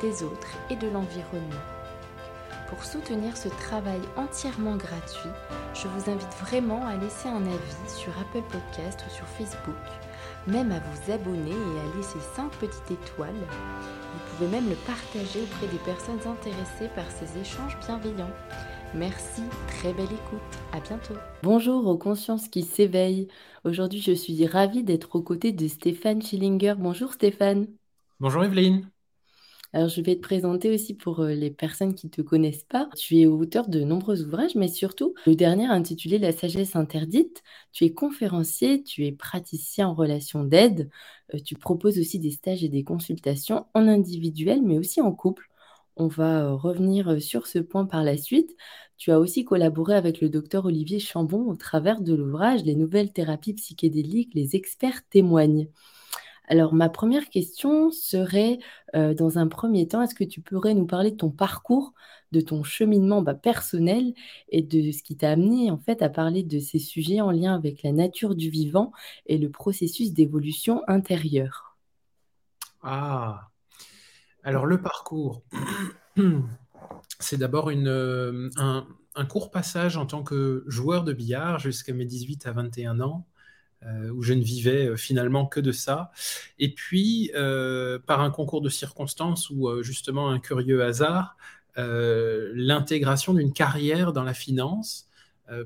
[0.00, 1.64] des autres et de l'environnement.
[2.68, 5.30] Pour soutenir ce travail entièrement gratuit,
[5.74, 9.74] je vous invite vraiment à laisser un avis sur Apple Podcast ou sur Facebook,
[10.46, 13.30] même à vous abonner et à laisser 5 petites étoiles.
[13.34, 18.34] Vous pouvez même le partager auprès des personnes intéressées par ces échanges bienveillants.
[18.94, 20.40] Merci, très belle écoute,
[20.72, 21.14] à bientôt.
[21.42, 23.28] Bonjour aux consciences qui s'éveillent.
[23.64, 26.74] Aujourd'hui, je suis ravie d'être aux côtés de Stéphane Schillinger.
[26.78, 27.66] Bonjour Stéphane.
[28.18, 28.90] Bonjour Evelyne.
[29.72, 32.88] Alors, je vais te présenter aussi pour euh, les personnes qui ne te connaissent pas.
[32.96, 37.42] Tu es auteur de nombreux ouvrages, mais surtout le dernier intitulé La sagesse interdite.
[37.72, 40.90] Tu es conférencier, tu es praticien en relation d'aide.
[41.34, 45.48] Euh, tu proposes aussi des stages et des consultations en individuel, mais aussi en couple.
[45.96, 48.56] On va euh, revenir sur ce point par la suite.
[48.96, 53.12] Tu as aussi collaboré avec le docteur Olivier Chambon au travers de l'ouvrage Les nouvelles
[53.12, 55.68] thérapies psychédéliques, les experts témoignent.
[56.48, 58.58] Alors, ma première question serait,
[58.94, 61.92] euh, dans un premier temps, est-ce que tu pourrais nous parler de ton parcours,
[62.32, 64.14] de ton cheminement bah, personnel
[64.48, 67.54] et de ce qui t'a amené en fait à parler de ces sujets en lien
[67.54, 68.92] avec la nature du vivant
[69.26, 71.76] et le processus d'évolution intérieure?
[72.82, 73.50] Ah,
[74.44, 75.42] alors le parcours,
[77.18, 78.86] c'est d'abord euh, un,
[79.16, 83.26] un court passage en tant que joueur de billard jusqu'à mes 18 à 21 ans
[83.86, 86.10] euh, où je ne vivais euh, finalement que de ça.
[86.58, 91.36] Et puis, euh, par un concours de circonstances ou justement un curieux hasard,
[91.76, 95.10] l'intégration d'une carrière dans la finance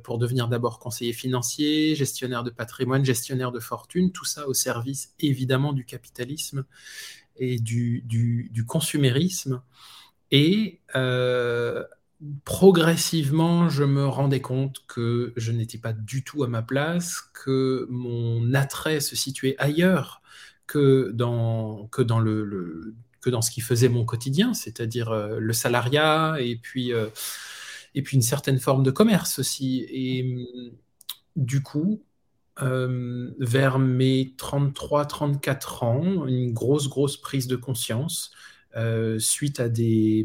[0.03, 5.15] pour devenir d'abord conseiller financier, gestionnaire de patrimoine, gestionnaire de fortune, tout ça au service
[5.21, 6.65] évidemment du capitalisme
[7.37, 9.63] et du, du, du consumérisme.
[10.33, 10.81] Et
[12.45, 17.87] progressivement, je me rendais compte que je n'étais pas du tout à ma place, que
[17.89, 20.21] mon attrait se situait ailleurs
[20.67, 25.53] que dans, que dans, le, que dans ce qui faisait mon quotidien, c'est-à-dire euh, le
[25.53, 27.07] salariat et puis, euh,
[27.95, 29.87] et puis une certaine forme de commerce aussi.
[29.89, 30.47] Et
[31.37, 32.03] du coup,
[32.61, 38.33] euh, vers mes 33-34 ans, une grosse, grosse prise de conscience
[39.19, 40.25] suite à des,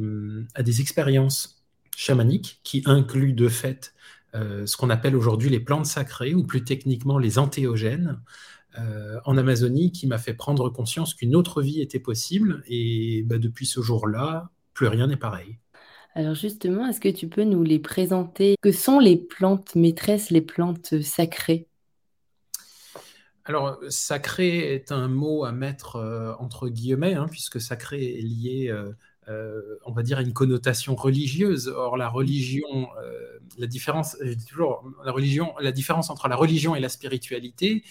[0.54, 1.55] à des expériences
[1.96, 3.94] chamanique qui inclut de fait
[4.34, 8.20] euh, ce qu'on appelle aujourd'hui les plantes sacrées ou plus techniquement les antéogènes
[8.78, 13.38] euh, en Amazonie qui m'a fait prendre conscience qu'une autre vie était possible et bah,
[13.38, 15.60] depuis ce jour-là, plus rien n'est pareil.
[16.16, 18.56] Alors justement, est-ce que tu peux nous les présenter?
[18.62, 21.68] Que sont les plantes maîtresses, les plantes sacrées?
[23.48, 28.70] Alors, sacré est un mot à mettre euh, entre guillemets, hein, puisque sacré est lié
[28.70, 28.92] euh,
[29.28, 31.68] on va dire, une connotation religieuse.
[31.68, 36.80] Or, la religion, euh, la différence, toujours, la religion, la différence entre la religion et
[36.80, 37.84] la spiritualité,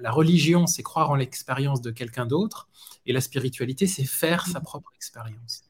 [0.00, 2.68] la, religion, c'est croire en l'expérience de quelqu'un d'autre,
[3.04, 5.64] et la spiritualité, c'est faire sa propre expérience.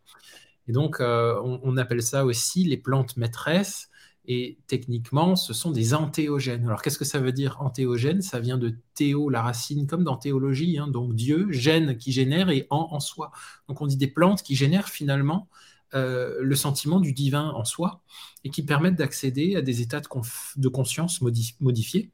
[0.68, 3.88] Et donc, euh, on, appelle ça aussi les plantes maîtresses.
[4.28, 6.64] Et techniquement, ce sont des antéogènes.
[6.64, 8.22] Alors, qu'est-ce que ça veut dire antéogène?
[8.22, 10.88] Ça vient de théo, la racine, comme dans théologie, hein.
[10.88, 13.30] donc Dieu, gène qui génère et en en soi.
[13.68, 15.48] Donc, on dit des plantes qui génèrent finalement
[15.94, 18.02] euh, le sentiment du divin en soi
[18.42, 22.10] et qui permettent d'accéder à des états de, conscience modifiés.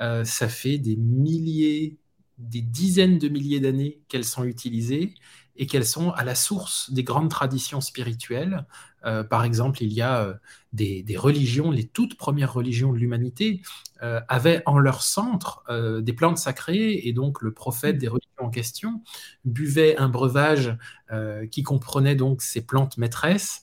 [0.00, 1.96] Euh, ça fait des milliers,
[2.36, 5.14] des dizaines de milliers d'années qu'elles sont utilisées
[5.56, 8.66] et qu'elles sont à la source des grandes traditions spirituelles.
[9.04, 10.34] Euh, par exemple, il y a euh,
[10.72, 13.62] des, religions, les toutes premières religions de l'humanité
[14.02, 15.64] euh, avaient en leur centre
[16.00, 19.02] des plantes sacrées, et donc le prophète des religions en question
[19.44, 20.76] buvait un breuvage
[21.50, 23.62] qui comprenait donc ces plantes maîtresses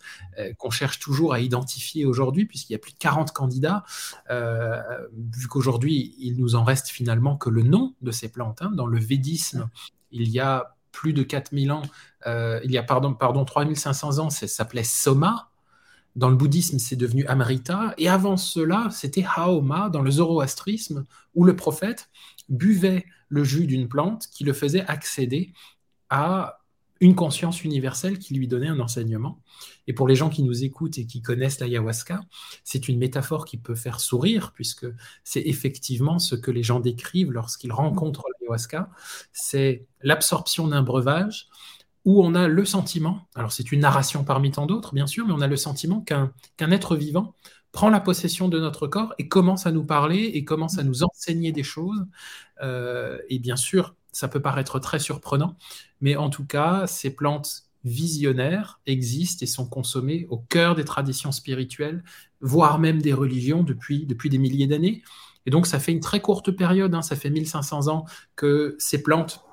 [0.57, 3.83] qu'on cherche toujours à identifier aujourd'hui, puisqu'il y a plus de 40 candidats,
[4.29, 8.61] vu qu'aujourd'hui il nous en reste finalement que le nom de ces plantes.
[8.61, 8.71] Hein.
[8.71, 9.69] Dans le védisme,
[10.11, 11.83] il y a plus de 4000 ans,
[12.25, 15.49] euh, il y a pardon, pardon 3500 ans, ça s'appelait Soma.
[16.15, 17.93] Dans le bouddhisme, c'est devenu Amrita.
[17.97, 21.03] Et avant cela, c'était Haoma dans le zoroastrisme,
[21.35, 22.09] où le prophète
[22.47, 25.51] buvait le jus d'une plante qui le faisait accéder
[26.09, 26.59] à
[27.05, 29.39] une conscience universelle qui lui donnait un enseignement.
[29.85, 32.21] Et pour les gens qui nous écoutent et qui connaissent l'ayahuasca,
[32.63, 34.87] c'est une métaphore qui peut faire sourire, puisque
[35.23, 38.89] c'est effectivement ce que les gens décrivent lorsqu'ils rencontrent l'ayahuasca,
[39.33, 41.47] c'est l'absorption d'un breuvage
[42.05, 45.33] où on a le sentiment, alors c'est une narration parmi tant d'autres, bien sûr, mais
[45.33, 46.31] on a le sentiment qu'un
[46.71, 47.35] être vivant
[47.71, 51.03] prend la possession de notre corps et commence à nous parler et commence à nous
[51.03, 52.05] enseigner des choses.
[52.61, 55.57] Euh, et bien sûr, ça peut paraître très surprenant,
[55.99, 61.33] mais en tout cas, ces plantes visionnaires existent et sont consommées au cœur des traditions
[61.33, 62.01] spirituelles,
[62.39, 65.03] voire même des religions depuis, depuis des milliers d'années.
[65.45, 68.05] Et donc, ça fait une très courte période, hein, ça fait 1500 ans
[68.37, 69.43] que ces plantes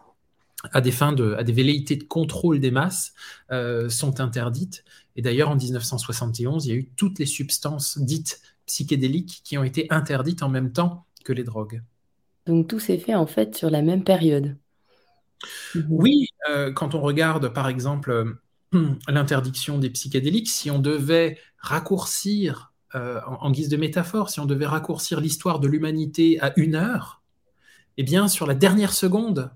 [0.73, 3.15] à des fins de, à velléités de contrôle des masses,
[3.51, 4.85] euh, sont interdites.
[5.17, 9.65] Et d'ailleurs, en 1971, il y a eu toutes les substances dites psychédéliques qui ont
[9.65, 11.83] été interdites en même temps que les drogues.
[12.47, 14.57] Donc tout s'est fait en fait sur la même période.
[15.75, 15.87] Mhm.
[15.89, 22.71] Oui, euh, quand on regarde par exemple euh, l'interdiction des psychédéliques, si on devait raccourcir,
[22.95, 27.23] en, guise de métaphore, si on devait raccourcir l'histoire de l'humanité à une heure,
[27.97, 29.51] eh bien sur la dernière seconde,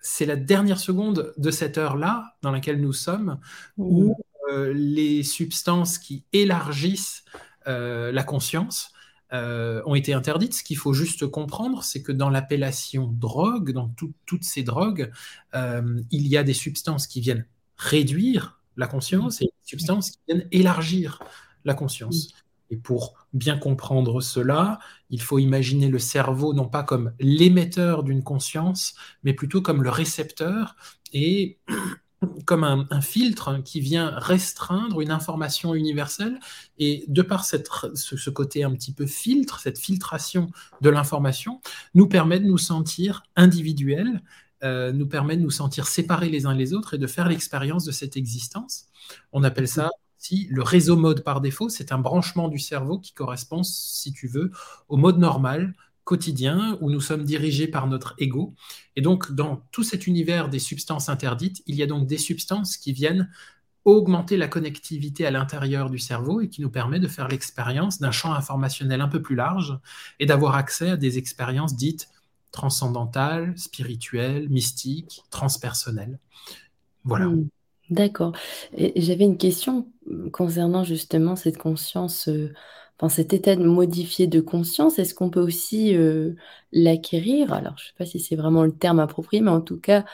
[0.00, 3.38] c'est la dernière seconde de cette heure-là dans laquelle nous sommes
[3.78, 4.16] où
[4.50, 7.24] euh, les substances qui élargissent
[7.66, 8.92] euh, la conscience
[9.32, 10.54] euh, ont été interdites.
[10.54, 13.92] Ce qu'il faut juste comprendre, c'est que dans l'appellation drogue, dans
[14.26, 15.10] toutes ces drogues,
[15.54, 20.48] il y a des substances qui viennent réduire la conscience et des substances qui viennent
[20.52, 21.20] élargir
[21.64, 22.34] la conscience.
[22.70, 24.78] Et pour bien comprendre cela,
[25.10, 29.90] il faut imaginer le cerveau non pas comme l'émetteur d'une conscience, mais plutôt comme le
[29.90, 30.76] récepteur
[31.12, 31.58] et
[32.44, 36.38] comme un, filtre qui vient restreindre une information universelle.
[36.78, 40.50] Et de par cette, ce, côté un petit peu filtre, cette filtration
[40.80, 41.60] de l'information,
[41.94, 44.22] nous permet de nous sentir individuels,
[44.62, 47.84] euh, nous permet de nous sentir séparés les uns les autres et de faire l'expérience
[47.84, 48.86] de cette existence.
[49.32, 49.90] On appelle ça
[50.48, 54.50] le réseau mode par défaut, c'est un branchement du cerveau qui correspond, si tu veux,
[54.88, 55.74] au mode normal,
[56.04, 58.54] quotidien, où nous sommes dirigés par notre ego.
[58.96, 62.76] Et donc, dans tout cet univers des substances interdites, il y a donc des substances
[62.76, 63.30] qui viennent
[63.84, 68.10] augmenter la connectivité à l'intérieur du cerveau et qui nous permet de faire l'expérience d'un
[68.10, 69.78] champ informationnel un peu plus large
[70.18, 72.08] et d'avoir accès à des expériences dites
[72.50, 76.18] transcendantales, spirituelles, mystiques, transpersonnelles.
[77.04, 77.26] Voilà.
[77.26, 77.48] Hmm.
[77.90, 78.32] D'accord.
[78.96, 79.88] J'avais une question
[80.32, 82.52] concernant justement cette conscience, euh,
[82.98, 84.98] enfin cet état modifié de conscience.
[84.98, 86.34] Est-ce qu'on peut aussi euh,
[86.72, 87.52] l'acquérir?
[87.52, 90.04] Alors, je ne sais pas si c'est vraiment le terme approprié, mais en tout cas,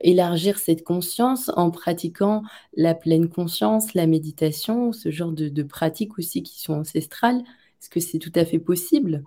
[0.00, 2.42] élargir cette conscience en pratiquant
[2.76, 7.38] la pleine conscience, la méditation, ce genre de, pratiques aussi qui sont ancestrales.
[7.80, 9.22] Est-ce que c'est tout à fait possible?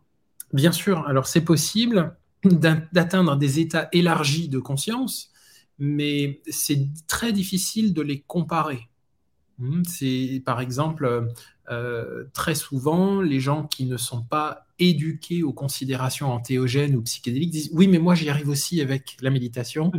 [0.51, 5.31] Bien sûr, alors c'est possible d'atteindre des états élargis de conscience
[5.79, 8.88] mais c'est très difficile de les comparer.
[9.59, 11.27] Hmm, c'est par exemple
[11.69, 17.51] euh, très souvent les gens qui ne sont pas éduqués aux considérations antéogènes ou psychédéliques
[17.51, 19.91] disent oui mais moi j'y arrive aussi avec la méditation.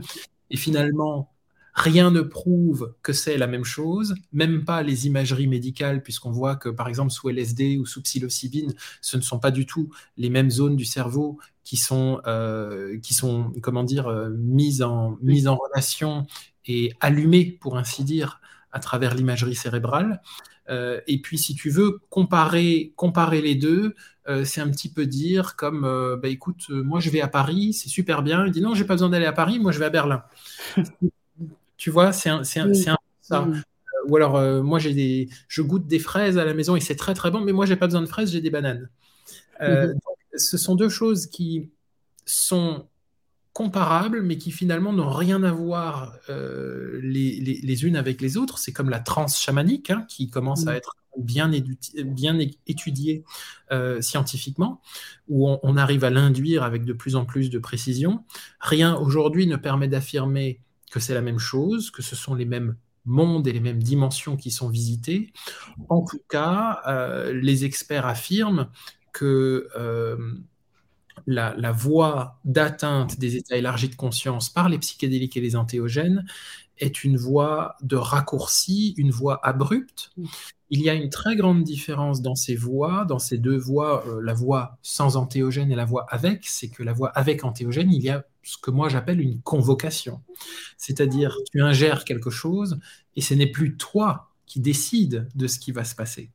[0.51, 1.31] Et finalement
[1.75, 6.57] Rien ne prouve que c'est la même chose, même pas les imageries médicales, puisqu'on voit
[6.57, 10.31] que par exemple sous LSD ou sous psilocybine, ce ne sont pas du tout les
[10.31, 16.27] mêmes zones du cerveau qui sont, euh, qui sont comment dire, euh, mises en relation
[16.67, 18.40] et allumées, pour ainsi dire,
[18.73, 20.21] à travers l'imagerie cérébrale.
[20.69, 23.95] Euh, et puis, si tu veux comparer, comparer les deux,
[24.45, 25.83] c'est un petit peu dire comme,
[26.23, 28.47] bah, écoute, moi je vais à Paris, c'est super bien.
[28.47, 30.23] Il dit non, j'ai pas besoin d'aller à Paris, moi je vais à Berlin.
[31.81, 32.75] Tu vois, c'est un, c'est un,
[33.23, 33.49] ça.
[33.49, 33.55] Euh,
[34.07, 36.95] ou alors, euh, moi, j'ai des, je goûte des fraises à la maison et c'est
[36.95, 38.91] très très bon, mais moi, j'ai pas besoin de fraises, j'ai des bananes.
[39.63, 39.99] Euh, mhm.
[40.37, 41.71] ce sont deux choses qui
[42.27, 42.87] sont
[43.53, 48.59] comparables, mais qui finalement n'ont rien à voir les, les, les, unes avec les autres.
[48.59, 50.77] C'est comme la transe chamanique, hein, qui commence à mhm.
[50.77, 51.51] être bien,
[52.05, 53.25] bien étudiée
[54.01, 54.81] scientifiquement,
[55.29, 58.25] où on, on, arrive à l'induire avec de plus en plus de précision.
[58.61, 62.77] Rien aujourd'hui ne permet d'affirmer que c'est la même chose, que ce sont les mêmes
[63.05, 65.33] mondes et les mêmes dimensions qui sont visités.
[65.89, 68.69] En tout cas, euh, les experts affirment
[69.13, 69.69] que
[71.27, 76.25] la, voie d'atteinte des états élargis de conscience par les psychédéliques et les antéogènes
[76.79, 80.13] est une voie de raccourci, une voie abrupte.
[80.71, 84.21] Il y a une très grande différence dans ces voies, dans ces deux voies, euh,
[84.23, 88.03] la voie sans antéogène et la voie avec, c'est que la voie avec antéogène, il
[88.03, 90.23] y a ce que moi j'appelle une convocation.
[90.79, 92.79] C'est-à-dire, tu ingères quelque chose
[93.17, 96.31] et ce n'est plus toi qui décide de ce qui va se passer.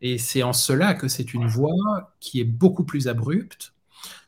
[0.00, 3.74] Et c'est en cela que c'est une voie qui est beaucoup plus abrupte,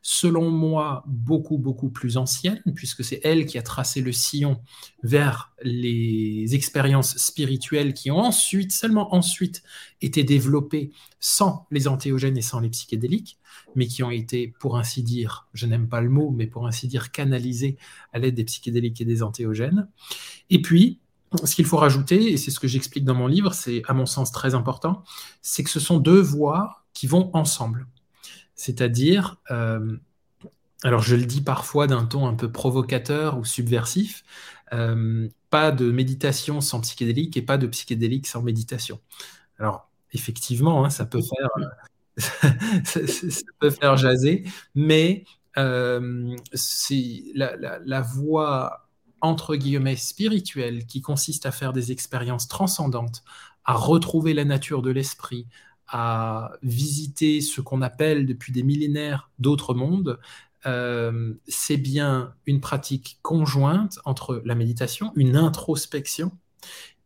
[0.03, 4.61] selon moi, beaucoup, beaucoup plus ancienne, puisque c'est elle qui a tracé le sillon
[5.03, 9.63] vers les expériences spirituelles qui ont ensuite, seulement ensuite,
[10.01, 13.39] été développées sans les antéogènes et sans les psychédéliques,
[13.75, 16.89] mais qui ont été, pour ainsi dire, je n'aime pas le mot, mais pour ainsi
[16.89, 17.77] dire, canalisées
[18.13, 19.89] à l'aide des psychédéliques et des antéogènes.
[20.51, 20.99] Et puis,
[21.45, 24.07] ce qu'il faut rajouter, et c'est ce que j'explique dans mon livre, c'est à mon
[24.07, 25.03] sens très important,
[25.41, 27.87] c'est que ce sont deux voies qui vont ensemble.
[28.55, 29.97] C'est-à-dire, euh,
[30.83, 34.25] alors je le dis parfois d'un ton un peu provocateur ou subversif,
[34.73, 39.01] euh, pas de méditation sans psychédélique et pas de psychédélique sans méditation.
[39.59, 41.51] Alors effectivement, hein, ça peut faire,
[42.85, 43.01] ça,
[43.61, 44.45] peut faire jaser,
[44.75, 45.25] mais
[45.59, 48.89] euh, c'est la, la voie
[49.21, 53.23] entre guillemets spirituelle qui consiste à faire des expériences transcendantes,
[53.65, 55.47] à retrouver la nature de l'esprit,
[55.93, 60.19] à visiter ce qu'on appelle depuis des millénaires d'autres mondes,
[60.65, 66.33] euh, c'est bien une pratique conjointe entre la méditation, une introspection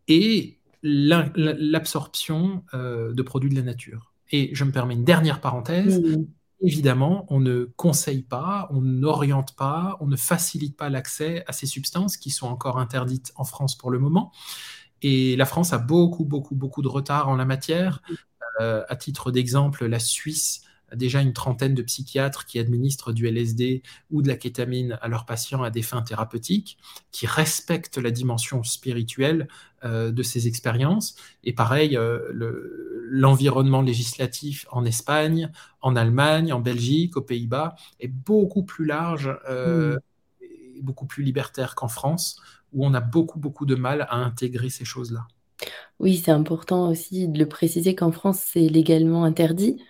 [0.08, 4.12] et l'absorption euh, de produits de la nature.
[4.30, 6.00] Et je me permets une dernière parenthèse.
[6.60, 11.66] Évidemment, on ne conseille pas, on n'oriente pas, on ne facilite pas l'accès à ces
[11.66, 14.32] substances qui sont encore interdites en France pour le moment.
[15.02, 18.02] Et la France a beaucoup, beaucoup, beaucoup de retard en la matière.
[18.60, 23.26] Euh, à titre d'exemple, la Suisse a déjà une trentaine de psychiatres qui administrent du
[23.26, 26.78] LSD ou de la kétamine à leurs patients à des fins thérapeutiques,
[27.10, 29.48] qui respectent la dimension spirituelle
[29.84, 31.16] euh, de ces expériences.
[31.44, 32.20] Et pareil, euh,
[33.08, 39.96] l'environnement législatif en Espagne, en Allemagne, en Belgique, aux Pays-Bas est beaucoup plus large, euh,
[39.96, 40.44] mm.
[40.76, 42.40] et beaucoup plus libertaire qu'en France,
[42.72, 45.26] où on a beaucoup, beaucoup de mal à intégrer ces choses-là.
[45.98, 49.82] Oui, c'est important aussi de le préciser qu'en France, c'est légalement interdit.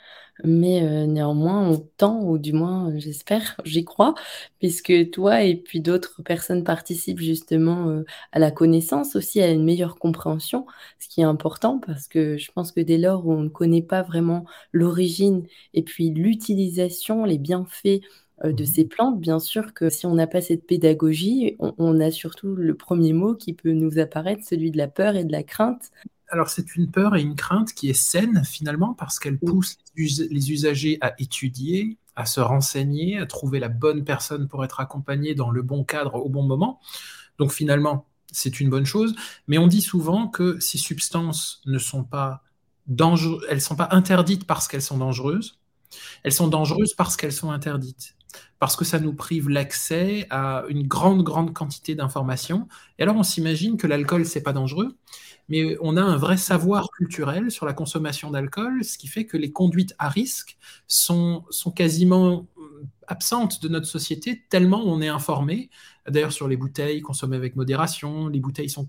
[0.44, 4.14] Mais euh, néanmoins, on tend, ou du moins, euh, j'espère, j'y crois,
[4.61, 9.64] puisque toi et puis d'autres personnes participent justement euh, à la connaissance, aussi à une
[9.64, 10.66] meilleure compréhension,
[10.99, 13.80] ce qui est important parce que je pense que dès lors où on ne connaît
[13.82, 18.00] pas vraiment l'origine et puis l'utilisation, les bienfaits
[18.45, 22.11] de mmh ces plantes, bien sûr que si on n'a pas cette pédagogie, on a
[22.11, 25.43] surtout le premier mot qui peut nous apparaître, celui de la peur et de la
[25.43, 25.90] crainte.
[26.28, 30.52] Alors c'est une peur et une crainte qui est saine finalement parce qu'elle pousse les
[30.52, 35.50] usagers à étudier, à se renseigner, à trouver la bonne personne pour être accompagné dans
[35.50, 36.81] le bon cadre au bon moment.
[37.38, 39.14] Donc finalement, c'est une bonne chose,
[39.47, 42.43] mais on dit souvent que ces substances ne sont pas
[42.87, 45.59] dangereuses, elles sont pas interdites parce qu'elles sont dangereuses,
[46.23, 48.16] elles sont dangereuses parce qu'elles sont interdites
[48.59, 52.69] parce que ça nous prive l'accès à une grande, grande quantité d'informations.
[52.99, 54.97] Et alors on s'imagine que l'alcool, c'est pas dangereux,
[55.49, 59.37] mais on a un vrai savoir culturel sur la consommation d'alcool, ce qui fait que
[59.37, 60.57] les conduites à risque
[60.88, 62.47] sont, sont quasiment
[63.06, 65.71] absentes de notre société tellement on est informé.
[66.09, 68.87] D'ailleurs, sur les bouteilles, consommer avec modération, les bouteilles sont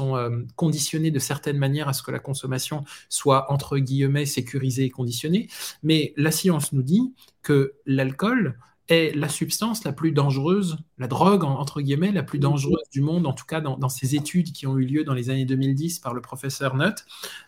[0.00, 4.90] euh, conditionnées de certaines manières à ce que la consommation soit, entre guillemets, sécurisée et
[4.90, 5.48] conditionnée.
[5.82, 8.56] Mais la science nous dit que l'alcool,
[8.88, 13.26] est la substance la plus dangereuse, la drogue, entre guillemets, la plus dangereuse du monde,
[13.26, 16.12] en tout cas dans, ces études qui ont eu lieu dans les années 2010 par
[16.12, 17.04] le professeur Nutt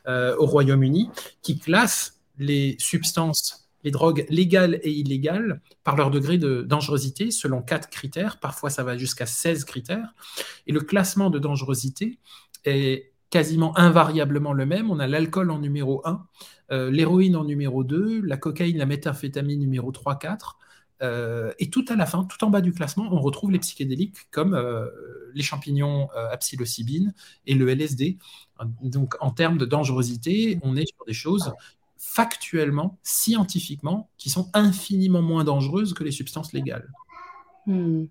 [0.06, 1.10] euh, au Royaume-Uni,
[1.42, 7.62] qui classe les substances, les drogues légales et illégales par leur degré de dangerosité selon
[7.62, 8.40] quatre critères.
[8.40, 10.12] Parfois, ça va jusqu'à 16 critères.
[10.66, 12.18] Et le classement de dangerosité
[12.64, 14.90] est quasiment invariablement le même.
[14.90, 16.26] On a l'alcool en numéro 1,
[16.72, 20.58] euh, l'héroïne en numéro 2, la cocaïne, la méthamphétamine numéro 3, 4,
[21.02, 24.16] euh, et tout à la fin, tout en bas du classement, on retrouve les psychédéliques
[24.32, 24.88] comme euh,
[25.32, 27.14] les champignons à psilocybine
[27.46, 28.18] et le LSD.
[28.82, 31.52] Donc en termes de dangerosité, on est sur des choses
[32.14, 36.88] factuellement, scientifiquement, qui sont infiniment moins dangereuses que les substances légales.
[37.66, 38.04] Hmm.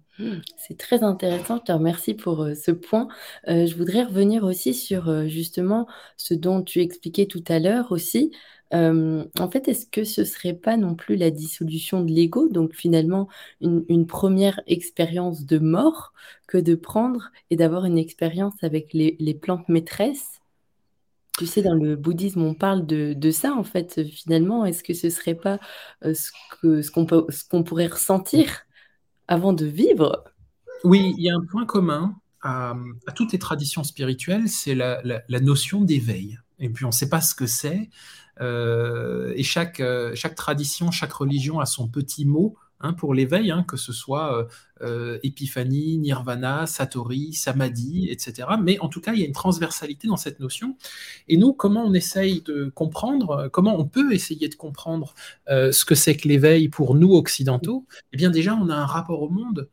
[0.57, 3.07] C'est très intéressant, je te remercie pour ce point.
[3.47, 5.87] je voudrais revenir aussi sur justement
[6.17, 8.31] ce dont tu expliquais tout à l'heure aussi,
[8.73, 13.27] en fait, est-ce que ce serait pas non plus la dissolution de l'ego, donc finalement
[13.61, 16.13] une, première expérience de mort,
[16.47, 20.41] que de prendre et d'avoir une expérience avec les, plantes maîtresses?
[21.37, 24.65] Tu sais, dans le bouddhisme, on parle de, ça, en fait, finalement.
[24.65, 25.59] Est-ce que ce serait pas
[26.01, 26.31] ce
[26.91, 28.61] qu'on ce qu'on pourrait ressentir
[29.27, 30.23] avant de vivre?
[30.83, 32.75] Oui, il y a un point commun à,
[33.15, 36.37] toutes les traditions spirituelles, c'est la, la notion d'éveil.
[36.59, 37.89] Et puis on ne sait pas ce que c'est.
[38.41, 43.51] Euh, et chaque, euh, chaque tradition, chaque religion a son petit mot hein, pour l'éveil,
[43.51, 44.45] hein, que ce soit euh,
[44.81, 48.47] euh, Épiphanie, Nirvana, Satori, Samadhi, etc.
[48.61, 50.77] Mais en tout cas, il y a une transversalité dans cette notion.
[51.27, 55.13] Et nous, comment on essaye de comprendre, comment on peut essayer de comprendre
[55.47, 57.85] ce que c'est que l'éveil pour nous occidentaux?
[58.13, 59.69] Eh bien déjà, on a un rapport au monde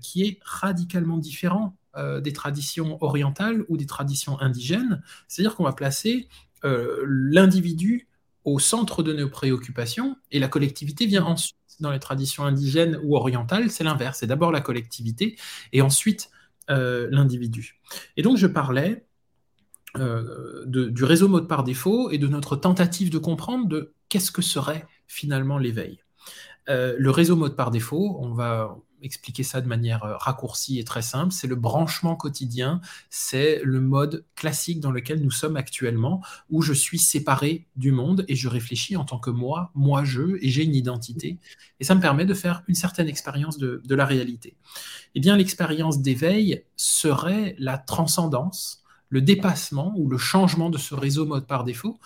[0.00, 1.76] qui est radicalement différent
[2.22, 5.02] des traditions orientales ou des traditions indigènes.
[5.28, 6.28] C'est-à-dire qu'on va placer
[6.62, 8.08] l'individu
[8.46, 11.56] au centre de nos préoccupations et la collectivité vient ensuite.
[11.80, 14.18] Dans les traditions indigènes ou orientales, c'est l'inverse.
[14.20, 15.36] C'est d'abord la collectivité
[15.72, 16.30] et ensuite
[16.70, 17.80] euh, l'individu.
[18.16, 19.06] Et donc je parlais
[19.98, 24.42] euh, du réseau mode par défaut et de notre tentative de comprendre de qu'est-ce que
[24.42, 26.00] serait finalement l'éveil.
[26.68, 30.84] Euh, le réseau mode par défaut, on va expliquer ça de manière euh, raccourcie et
[30.84, 36.22] très simple, c'est le branchement quotidien, c'est le mode classique dans lequel nous sommes actuellement,
[36.50, 40.48] où je suis séparé du monde et je réfléchis en tant que moi, moi-je, et
[40.48, 41.38] j'ai une identité.
[41.80, 44.56] Et ça me permet de faire une certaine expérience de, la réalité.
[45.14, 51.24] Eh bien, l'expérience d'éveil serait la transcendance, le dépassement ou le changement de ce réseau
[51.24, 51.98] mode par défaut,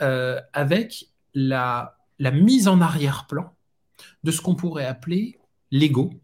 [0.00, 3.52] euh, avec la, la mise en arrière-plan
[4.22, 5.38] de ce qu'on pourrait appeler
[5.70, 6.14] l'ego,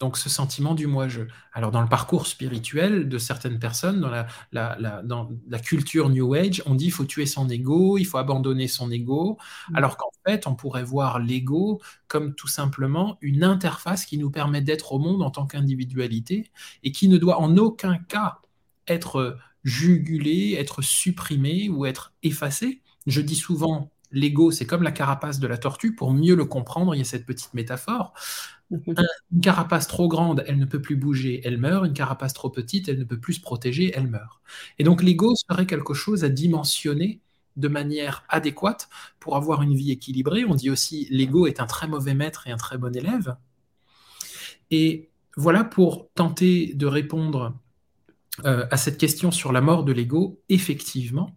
[0.00, 1.22] donc ce sentiment du moi-je.
[1.52, 6.62] Alors dans le parcours spirituel de certaines personnes, dans la, dans la culture New Age,
[6.66, 9.38] on dit il faut tuer son ego, il faut abandonner son ego,
[9.70, 9.76] mm.
[9.76, 14.60] alors qu'en fait on pourrait voir l'ego comme tout simplement une interface qui nous permet
[14.60, 16.50] d'être au monde en tant qu'individualité
[16.82, 18.38] et qui ne doit en aucun cas
[18.86, 22.82] être jugulé, être supprimé ou être effacé.
[23.06, 25.94] Je dis souvent l'ego, c'est comme la carapace de la tortue.
[25.94, 28.14] Pour mieux le comprendre, il y a cette petite métaphore.
[28.70, 28.94] Mhm.
[29.32, 31.86] Une carapace trop grande, elle ne peut plus bouger, elle meurt.
[31.86, 34.40] Une carapace trop petite, elle ne peut plus se protéger, elle meurt.
[34.78, 37.20] Et donc l'ego serait quelque chose à dimensionner
[37.56, 38.88] de manière adéquate
[39.20, 40.44] pour avoir une vie équilibrée.
[40.44, 43.36] On dit aussi l'ego est un très mauvais maître et un très bon élève.
[44.70, 47.54] Et voilà pour tenter de répondre
[48.44, 50.40] euh, à cette question sur la mort de l'ego.
[50.48, 51.36] Effectivement,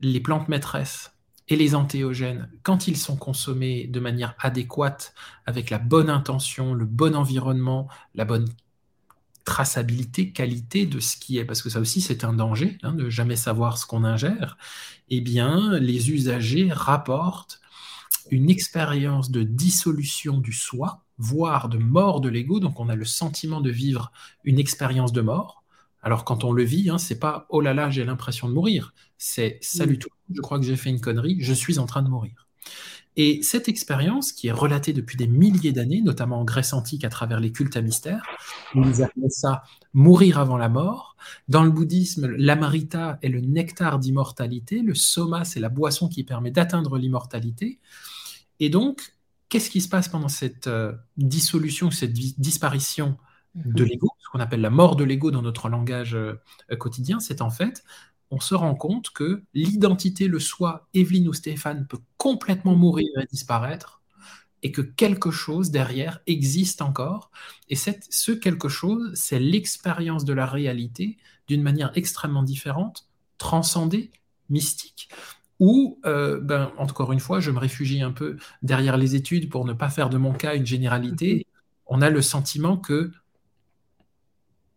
[0.00, 1.13] les plantes maîtresses
[1.48, 5.14] et les antéogènes, quand ils sont consommés de manière adéquate,
[5.46, 8.48] avec la bonne intention, le bon environnement, la bonne
[9.44, 13.10] traçabilité, qualité de ce qui est, parce que ça aussi c'est un danger, hein, de
[13.10, 14.56] jamais savoir ce qu'on ingère,
[15.10, 17.60] eh bien les usagers rapportent
[18.30, 23.04] une expérience de dissolution du soi, voire de mort de l'ego, donc on a le
[23.04, 24.12] sentiment de vivre
[24.44, 25.62] une expérience de mort,
[26.04, 28.92] alors quand on le vit, hein, c'est pas oh là là, j'ai l'impression de mourir.
[29.16, 32.08] C'est salut tout, je crois que j'ai fait une connerie, je suis en train de
[32.08, 32.46] mourir.
[33.16, 37.08] Et cette expérience, qui est relatée depuis des milliers d'années, notamment en Grèce antique à
[37.08, 38.26] travers les cultes à mystère,
[38.74, 41.16] nous appelons ça mourir avant la mort.
[41.46, 46.50] Dans le bouddhisme, l'amarita est le nectar d'immortalité, le soma, c'est la boisson qui permet
[46.50, 47.78] d'atteindre l'immortalité.
[48.58, 49.14] Et donc,
[49.48, 53.16] qu'est-ce qui se passe pendant cette euh, dissolution, cette disparition
[53.54, 53.90] de mhm.
[53.90, 56.34] l'ego, ce qu'on appelle la mort de l'ego dans notre langage euh,
[56.76, 57.84] quotidien, c'est en fait,
[58.30, 63.26] on se rend compte que l'identité, le soi, Evelyne ou Stéphane, peut complètement mourir et
[63.26, 64.02] disparaître,
[64.62, 67.30] et que quelque chose derrière existe encore.
[67.68, 73.06] Et ce quelque chose, c'est l'expérience de la réalité d'une manière extrêmement différente,
[73.36, 74.10] transcendée,
[74.48, 75.10] mystique,
[75.60, 79.64] ou, euh, ben, encore une fois, je me réfugie un peu derrière les études pour
[79.64, 81.34] ne pas faire de mon cas une généralité.
[81.34, 81.42] Mhm.
[81.86, 83.12] On a le sentiment que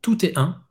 [0.02, 0.62] tout est un,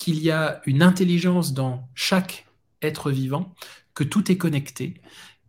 [0.00, 2.46] qu'il y a une intelligence dans chaque
[2.82, 3.54] être vivant,
[3.94, 4.94] que tout est connecté,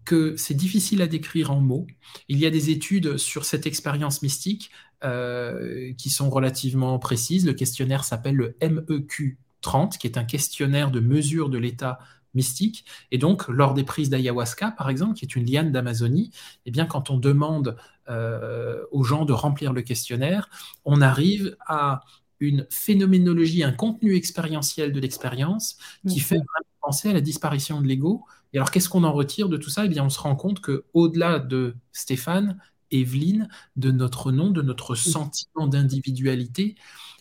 [0.03, 1.87] que c'est difficile à décrire en mots.
[2.27, 4.69] Il y a des études sur cette expérience mystique
[5.05, 7.45] euh, qui sont relativement précises.
[7.45, 11.99] Le questionnaire s'appelle le MEQ 30, qui est un questionnaire de mesure de l'état
[12.33, 12.85] mystique.
[13.11, 16.31] Et donc, lors des prises d'ayahuasca, par exemple, qui est une liane d'Amazonie,
[16.65, 17.77] eh bien, quand on demande
[18.09, 20.49] euh, aux gens de remplir le questionnaire,
[20.83, 22.01] on arrive à
[22.41, 25.77] une phénoménologie, un contenu expérientiel de l'expérience
[26.07, 26.41] qui fait
[26.81, 28.25] penser à la disparition de l'ego.
[28.51, 29.85] Et alors, qu'est-ce qu'on en retire de tout ça?
[29.85, 34.61] Eh bien, on se rend compte que au-delà de Stéphane, Evelyne, de notre nom, de
[34.61, 36.75] notre sentiment d'individualité,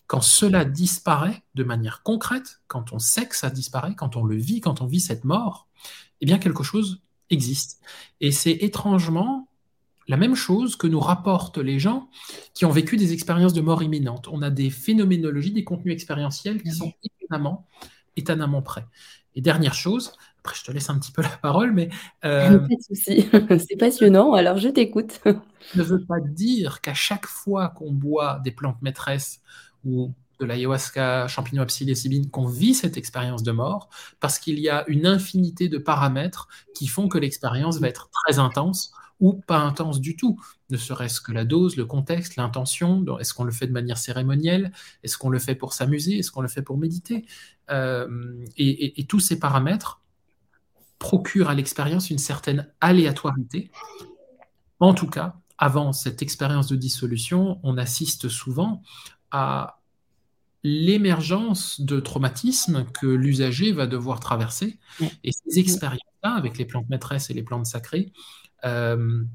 [0.07, 4.37] quand cela disparaît de manière concrète, quand on sait que ça disparaît, quand on le
[4.37, 5.69] vit, quand on vit cette mort,
[6.21, 7.81] eh bien, quelque chose existe.
[8.21, 9.50] Et c'est étrangement
[10.11, 12.09] la même chose que nous rapportent les gens
[12.53, 14.27] qui ont vécu des expériences de mort imminente.
[14.27, 17.69] On a des phénoménologies, des contenus expérientiels qui sont étonnamment,
[18.17, 18.85] étonnamment prêts.
[19.37, 21.91] Et dernière chose, après je te laisse un petit peu la parole, mais...
[22.25, 23.29] Euh, pas de souci,
[23.69, 25.21] c'est passionnant, alors je t'écoute.
[25.77, 29.41] ne veut pas dire qu'à chaque fois qu'on boit des plantes maîtresses
[29.85, 34.85] ou de l'ayahuasca, champignons psilocybine, qu'on vit cette expérience de mort, parce qu'il y a
[34.89, 40.01] une infinité de paramètres qui font que l'expérience va être très intense ou pas intense
[40.01, 40.41] du tout.
[40.71, 43.05] ne serait-ce que la dose, le contexte, l'intention.
[43.19, 44.73] Est-ce qu'on le fait de manière cérémonielle?
[45.03, 46.19] Est-ce qu'on le fait pour s'amuser?
[46.19, 47.27] Est-ce qu'on le fait pour méditer?
[47.71, 50.01] Euh, et, tous ces paramètres
[50.99, 53.71] procurent à l'expérience une certaine aléatorité.
[54.81, 58.83] En tout cas, avant cette expérience de dissolution, on assiste souvent
[59.31, 59.81] à
[60.63, 64.79] l'émergence de traumatismes que l'usager va devoir traverser.
[65.25, 68.13] Et ces expériences-là, avec les plantes maîtresses et les plantes sacrées,
[68.65, 69.27] ne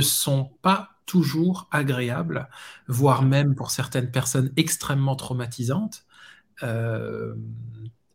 [0.00, 2.48] sont pas toujours agréables,
[2.88, 6.04] voire même pour certaines personnes extrêmement traumatisantes.
[6.62, 7.34] Euh,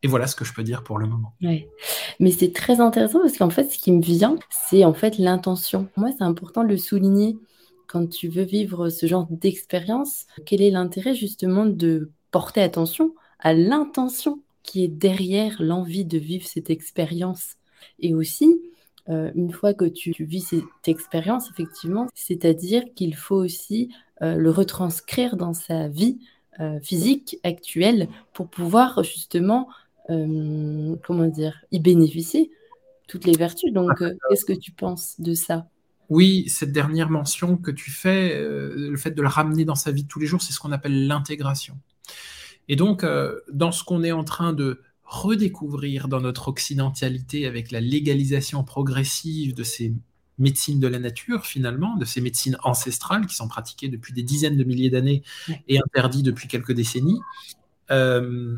[0.01, 1.33] et voilà ce que je peux dire pour le moment.
[1.41, 5.89] Mais c'est très intéressant parce qu'en fait, ce qui me vient, c'est en fait l'intention.
[5.97, 7.37] Moi, c'est important de le souligner
[7.87, 10.25] quand tu veux vivre ce genre d'expérience.
[10.45, 16.47] Quel est l'intérêt justement de porter attention à l'intention qui est derrière l'envie de vivre
[16.47, 17.55] cette expérience?
[17.99, 18.61] Et aussi,
[19.09, 23.89] euh, une fois que tu, vis cette expérience, effectivement, c'est-à-dire qu'il faut aussi
[24.21, 26.19] euh, le retranscrire dans sa vie
[26.59, 29.67] euh, physique actuelle pour pouvoir justement,
[30.07, 32.49] comment dire, y bénéficier
[33.07, 33.71] toutes les vertus.
[33.71, 35.67] Donc, qu'est-ce que tu penses de ça?
[36.09, 40.01] Oui, cette dernière mention que tu fais, le fait de la ramener dans sa vie
[40.01, 41.77] de tous les jours, c'est ce qu'on appelle l'intégration.
[42.69, 43.05] Et donc,
[43.51, 49.55] dans ce qu'on est en train de redécouvrir dans notre occidentalité avec la légalisation progressive
[49.55, 49.93] de ces
[50.37, 54.55] médecines de la nature, finalement, de ces médecines ancestrales qui sont pratiquées depuis des dizaines
[54.55, 55.23] de milliers d'années
[55.67, 57.19] et interdites depuis quelques décennies,
[57.89, 58.57] euh,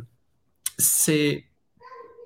[0.78, 1.46] c'est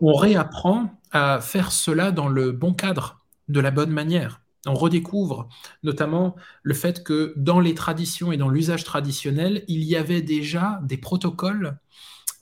[0.02, 4.42] on réapprend à faire cela dans le bon cadre, de la bonne manière.
[4.66, 5.48] On redécouvre
[5.84, 10.80] notamment le fait que dans les traditions et dans l'usage traditionnel, il y avait déjà
[10.84, 11.78] des protocoles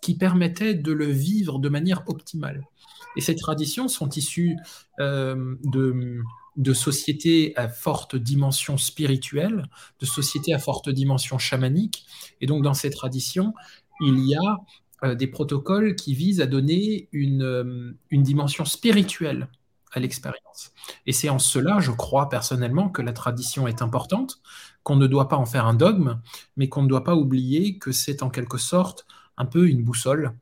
[0.03, 2.67] qui permettaient de le vivre de manière optimale.
[3.15, 4.57] Et ces traditions sont issues
[4.99, 9.69] euh, de, sociétés à forte dimension spirituelle,
[10.01, 12.05] de sociétés à forte dimension chamanique.
[12.41, 13.53] Et donc dans ces traditions,
[14.01, 14.57] il y a
[15.05, 19.47] euh, des protocoles qui visent à donner euh, une dimension spirituelle
[19.93, 20.73] à l'expérience.
[21.05, 24.41] Et c'est en cela, je crois personnellement, que la tradition est importante,
[24.81, 26.19] qu'on ne doit pas en faire un dogme,
[26.57, 29.05] mais qu'on ne doit pas oublier que c'est en quelque sorte
[29.37, 30.33] un peu une boussole.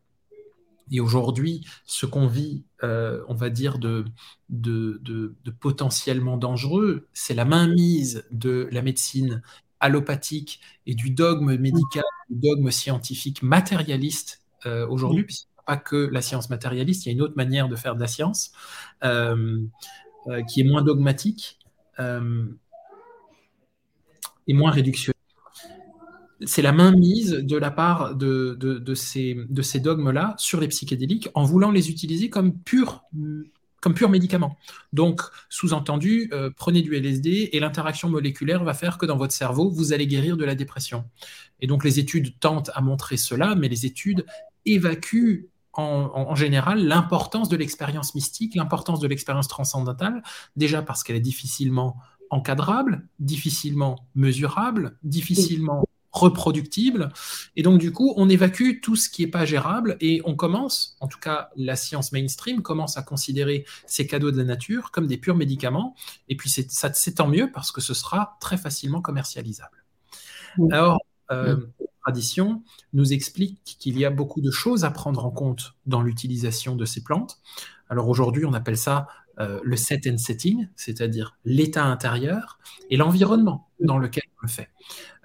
[0.91, 4.03] Et aujourd'hui, ce qu'on vit, euh, on va dire, de,
[4.49, 9.41] de, potentiellement dangereux, c'est la mainmise de la médecine
[9.79, 15.77] allopathique et du dogme médical, du dogme scientifique matérialiste euh, aujourd'hui, puisqu'il n'y a pas
[15.77, 18.51] que la science matérialiste, il y a une autre manière de faire de la science
[19.03, 19.61] euh,
[20.49, 21.57] qui est moins dogmatique
[24.47, 25.10] et moins réductionniste
[26.45, 29.35] c'est la mainmise de la part de, ces,
[29.79, 33.03] dogmes-là sur les psychédéliques en voulant les utiliser comme purs
[33.81, 34.57] comme pur médicament.
[34.93, 39.71] Donc, sous-entendu, euh, prenez du LSD et l'interaction moléculaire va faire que dans votre cerveau,
[39.71, 41.05] vous allez guérir de la dépression.
[41.61, 44.23] Et donc, les études tentent à montrer cela, mais les études
[44.67, 50.21] évacuent en, en général l'importance de l'expérience mystique, l'importance de l'expérience transcendantale,
[50.55, 51.97] déjà parce qu'elle est difficilement
[52.29, 57.09] encadrable, difficilement mesurable, difficilement reproductible.
[57.55, 60.97] Et donc, du coup, on évacue tout ce qui n'est pas gérable et on commence,
[60.99, 65.07] en tout cas, la science mainstream commence à considérer ces cadeaux de la nature comme
[65.07, 65.95] des purs médicaments.
[66.29, 69.85] Et puis, c'est tant mieux parce que ce sera très facilement commercialisable.
[70.71, 70.99] Alors,
[71.31, 75.75] euh, la tradition nous explique qu'il y a beaucoup de choses à prendre en compte
[75.85, 77.39] dans l'utilisation de ces plantes.
[77.89, 79.07] Alors aujourd'hui, on appelle ça
[79.41, 82.59] euh, le set and setting, c'est-à-dire l'état intérieur
[82.91, 84.69] et l'environnement dans lequel on le fait.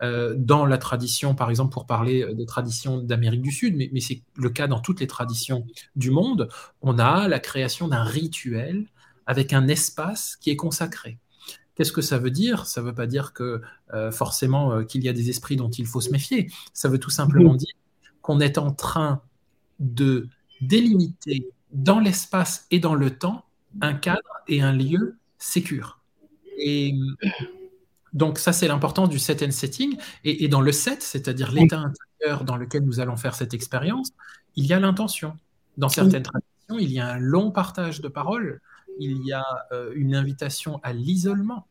[0.00, 4.22] Euh, dans la tradition, par exemple, pour parler de tradition d'Amérique du Sud, mais, c'est
[4.36, 6.48] le cas dans toutes les traditions du monde,
[6.80, 8.86] on a la création d'un rituel
[9.26, 11.18] avec un espace qui est consacré.
[11.74, 12.64] Qu'est-ce que ça veut dire?
[12.64, 13.60] Ça ne veut pas dire que
[13.92, 16.50] euh, forcément qu'il y a des esprits dont il faut se méfier.
[16.72, 17.74] Ça veut tout simplement dire
[18.22, 19.20] qu'on est en train
[19.78, 20.28] de
[20.62, 23.45] délimiter dans l'espace et dans le temps
[23.80, 26.00] un cadre et un lieu sécure.
[26.58, 26.94] Et
[28.12, 29.96] donc ça, c'est l'importance du set and setting.
[30.24, 34.10] Et, dans le set, c'est-à-dire l'état intérieur dans lequel nous allons faire cette expérience,
[34.54, 35.36] il y a l'intention.
[35.76, 38.60] Dans certaines traditions, il y a un long partage de paroles,
[38.98, 41.66] il y a euh, une invitation à l'isolement.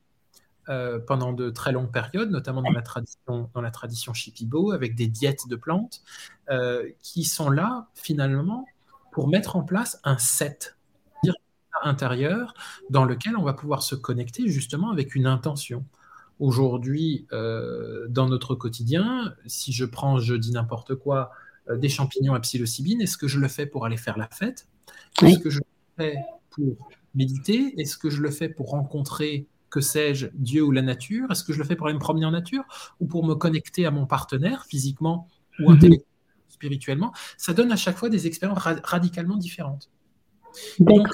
[0.67, 4.95] Euh, pendant de très longues périodes, notamment dans la tradition, dans la tradition Shipibo, avec
[4.95, 6.01] des diètes de plantes,
[6.49, 8.65] euh, qui sont là finalement
[9.11, 10.75] pour mettre en place un set,
[11.83, 12.53] intérieur
[12.89, 15.85] dans lequel on va pouvoir se connecter justement avec une intention.
[16.39, 21.31] Aujourd'hui, euh, dans notre quotidien, si je prends, je dis n'importe quoi,
[21.69, 24.67] euh, des champignons à psilocybine, est-ce que je le fais pour aller faire la fête?
[25.21, 25.65] Est-ce que je le
[26.03, 26.17] fais
[26.49, 27.73] pour méditer?
[27.79, 31.31] Est-ce que je le fais pour rencontrer que sais-je, Dieu ou la nature?
[31.31, 32.63] Est-ce que je le fais pour aller me promener en nature?
[32.99, 35.27] Ou pour me connecter à mon partenaire physiquement
[35.59, 35.75] ou mhm.
[35.75, 36.15] intellectuellement,
[36.49, 39.89] spirituellement Ça donne à chaque fois des expériences radicalement différentes.
[40.79, 41.07] Donc,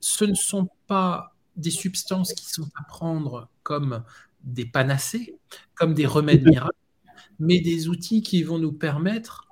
[0.00, 4.04] ce ne sont pas des substances qui sont à prendre comme
[4.44, 5.36] des panacées,
[5.74, 6.72] comme des remèdes miracles,
[7.38, 9.48] mais des outils qui vont nous permettre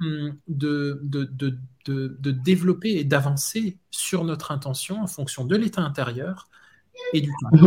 [0.00, 5.82] hum, de, de, de, de développer et d'avancer sur notre intention en fonction de l'état
[5.82, 6.48] intérieur
[7.12, 7.66] et du temps.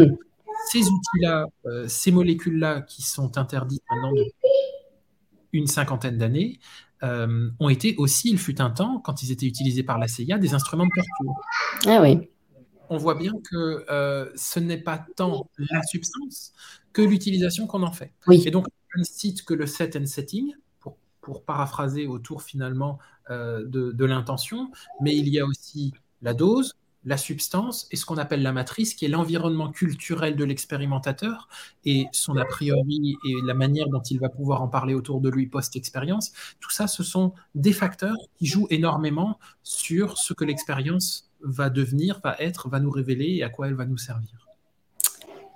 [0.71, 4.11] Ces outils-là, euh, ces molécules-là qui sont interdites maintenant
[5.55, 6.59] une cinquantaine d'années,
[7.03, 10.37] euh, ont été aussi, il fut un temps, quand ils étaient utilisés par la CIA,
[10.37, 11.41] des instruments de torture.
[11.87, 12.29] Ah oui.
[12.89, 16.53] On voit bien que euh, ce n'est pas tant la substance
[16.93, 18.13] que l'utilisation qu'on en fait.
[18.27, 18.43] Oui.
[18.45, 22.99] Et donc, je ne cite que le set and setting, pour, pour paraphraser autour finalement
[23.29, 28.17] de, de l'intention, mais il y a aussi la dose, la substance et ce qu'on
[28.17, 31.47] appelle la matrice, qui est l'environnement culturel de l'expérimentateur
[31.85, 35.29] et son a priori et la manière dont il va pouvoir en parler autour de
[35.29, 36.31] lui post-expérience.
[36.59, 42.19] Tout ça, ce sont des facteurs qui jouent énormément sur ce que l'expérience va devenir,
[42.23, 44.47] va être, va nous révéler et à quoi elle va nous servir.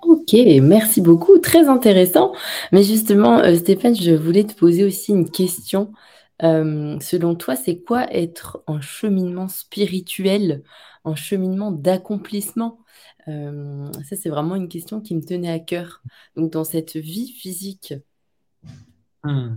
[0.02, 2.32] Ok, merci beaucoup, très intéressant.
[2.72, 5.92] Mais justement, euh, Stéphane, je voulais te poser aussi une question.
[6.42, 10.62] Euh, selon toi, c'est quoi être en cheminement spirituel?
[11.04, 12.78] En cheminement d'accomplissement
[13.28, 16.02] euh, Ça, c'est vraiment une question qui me tenait à cœur.
[16.36, 17.94] Donc, dans cette vie physique.
[19.22, 19.56] Hmm.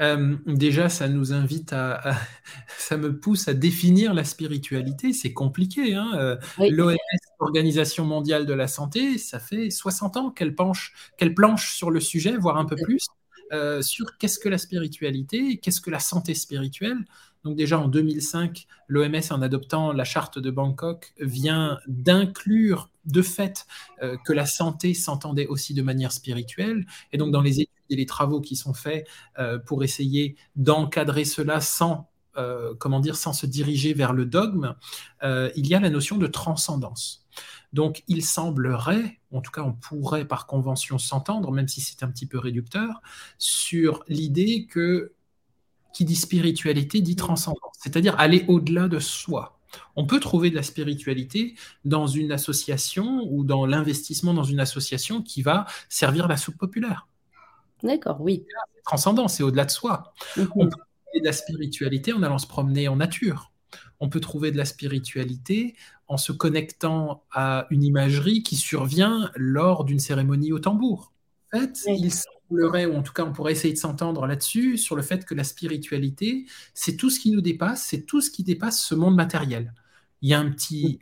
[0.00, 2.16] Euh, déjà, ça nous invite à,
[2.78, 5.12] ça me pousse à définir la spiritualité.
[5.12, 5.94] C'est compliqué.
[5.94, 6.96] Hein euh, L'OMS,
[7.40, 12.00] l'Organisation mondiale de la santé, ça fait 60 ans qu'elle penche, qu'elle planche sur le
[12.00, 13.06] sujet, voire un peu plus,
[13.82, 17.04] sur qu'est-ce que la spiritualité, qu'est-ce que la santé spirituelle.
[17.44, 23.66] Donc déjà en 2005, l'OMS, en adoptant la charte de Bangkok, vient d'inclure de fait
[24.02, 26.86] euh, que la santé s'entendait aussi de manière spirituelle.
[27.12, 29.06] Et donc dans les études et les travaux qui sont faits
[29.38, 34.74] euh, pour essayer d'encadrer cela sans, euh, comment dire, sans se diriger vers le dogme,
[35.22, 37.26] il y a la notion de transcendance.
[37.72, 42.08] Donc il semblerait, en tout cas on pourrait par convention s'entendre, même si c'est un
[42.08, 43.00] petit peu réducteur,
[43.38, 45.12] sur l'idée que
[45.92, 49.58] qui dit spiritualité dit transcendance, c'est-à-dire aller au-delà de soi.
[49.96, 55.22] On peut trouver de la spiritualité dans une association ou dans l'investissement dans une association
[55.22, 57.08] qui va servir la soupe populaire.
[57.82, 58.44] D'accord, oui.
[58.84, 60.12] Transcendance, c'est au-delà de soi.
[60.36, 60.48] Mhm.
[60.56, 63.52] On peut trouver de la spiritualité en allant se promener en nature.
[64.00, 65.74] On peut trouver de la spiritualité
[66.08, 71.12] en se connectant à une imagerie qui survient lors d'une cérémonie au tambour.
[71.54, 72.12] En fait, il
[72.52, 75.44] ou en tout cas on pourrait essayer de s'entendre là-dessus, sur le fait que la
[75.44, 79.72] spiritualité, c'est tout ce qui nous dépasse, c'est tout ce qui dépasse ce monde matériel.
[80.20, 81.00] Il y a un petit,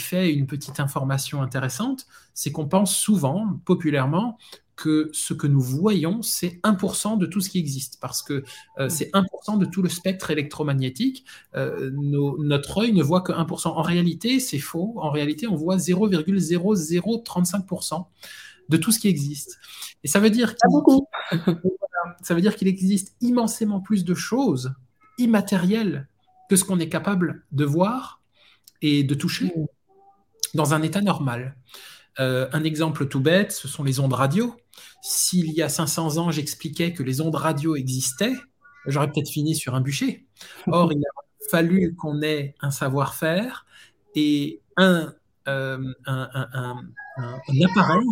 [0.00, 4.38] fait, une petite information intéressante, c'est qu'on pense souvent, populairement,
[4.74, 8.42] que ce que nous voyons, c'est 1% de tout ce qui existe, parce que
[8.78, 11.26] euh, c'est 1% de tout le spectre électromagnétique.
[11.54, 13.68] Euh, notre œil ne voit que 1%.
[13.68, 14.94] En réalité, c'est faux.
[14.96, 18.06] En réalité, on voit 0,0035%
[18.72, 19.58] de tout ce qui existe.
[20.02, 21.40] Et ça veut dire qu'il,
[22.22, 24.74] ça veut dire qu'il existe immensément plus de choses
[25.18, 26.08] immatérielles
[26.48, 28.22] que ce qu'on est capable de voir
[28.80, 29.66] et de toucher mm.
[30.54, 31.56] dans un état normal.
[32.18, 34.56] Euh, un exemple tout bête, ce sont les ondes radio.
[35.02, 38.34] S'il y a 500 ans, j'expliquais que les ondes radio existaient,
[38.86, 40.26] j'aurais peut-être fini sur un bûcher.
[40.66, 41.10] Or, il a
[41.50, 43.66] fallu qu'on ait un savoir-faire
[44.14, 45.14] et un,
[45.48, 46.82] euh, un,
[47.16, 48.06] appareil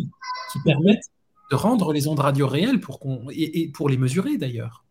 [0.52, 1.02] qui permette
[1.50, 3.00] de rendre les ondes radio réelles pour
[3.32, 4.84] et, pour les mesurer d'ailleurs.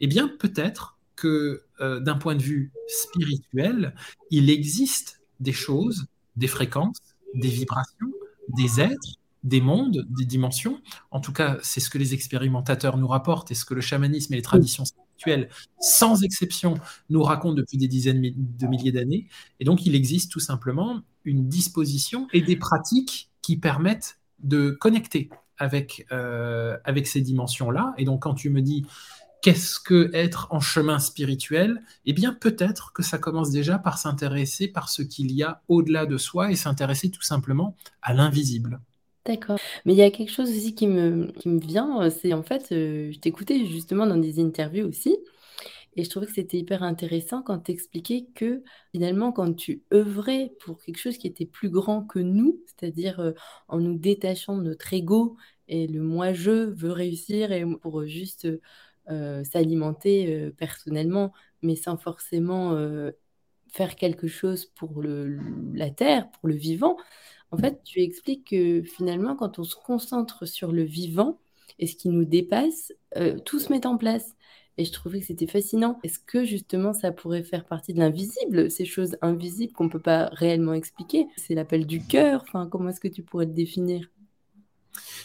[0.00, 3.94] Eh bien, peut-être que euh, d'un point de vue spirituel,
[4.30, 6.98] il existe des choses, des fréquences,
[7.34, 8.12] des vibrations,
[8.48, 10.80] des êtres, des mondes, des dimensions.
[11.10, 14.32] En tout cas, c'est ce que les expérimentateurs nous rapportent et ce que le chamanisme
[14.34, 15.48] et les traditions spirituelles,
[15.80, 16.74] sans exception,
[17.10, 19.28] nous racontent depuis des dizaines de milliers d'années.
[19.60, 25.30] Et donc, il existe tout simplement une disposition et des pratiques qui permettent de connecter
[25.56, 27.94] avec, euh, avec ces dimensions-là.
[27.96, 28.84] Et donc, quand tu me dis
[29.40, 31.80] qu'est-ce que être en chemin spirituel?
[32.06, 36.06] Eh bien, peut-être que ça commence déjà par s'intéresser par ce qu'il y a au-delà
[36.06, 38.80] de soi et s'intéresser tout simplement à l'invisible.
[39.24, 39.60] D'accord.
[39.84, 43.12] Mais il y a quelque chose aussi qui me, vient, euh, c'est en fait, euh,
[43.12, 45.16] je t'écoutais justement dans des interviews aussi,
[45.96, 50.52] et je trouvais que c'était hyper intéressant quand tu expliquais que finalement, quand tu œuvrais
[50.60, 53.32] pour quelque chose qui était plus grand que nous, c'est-à-dire euh,
[53.68, 55.36] en nous détachant de notre ego
[55.68, 58.46] et le moi-je veux réussir et pour juste
[59.44, 61.32] s'alimenter personnellement,
[61.62, 62.76] mais sans forcément
[63.68, 65.38] faire quelque chose pour le,
[65.74, 66.96] la Terre, pour le vivant,
[67.50, 71.38] en fait, tu expliques que finalement, quand on se concentre sur le vivant
[71.78, 74.34] et ce qui nous dépasse, euh, tout se met en place.
[74.78, 75.98] Et je trouvais que c'était fascinant.
[76.02, 80.00] Est-ce que justement ça pourrait faire partie de l'invisible, ces choses invisibles qu'on ne peut
[80.00, 81.26] pas réellement expliquer?
[81.36, 82.44] C'est l'appel du cœur.
[82.46, 84.10] Enfin, comment est-ce que tu pourrais le définir?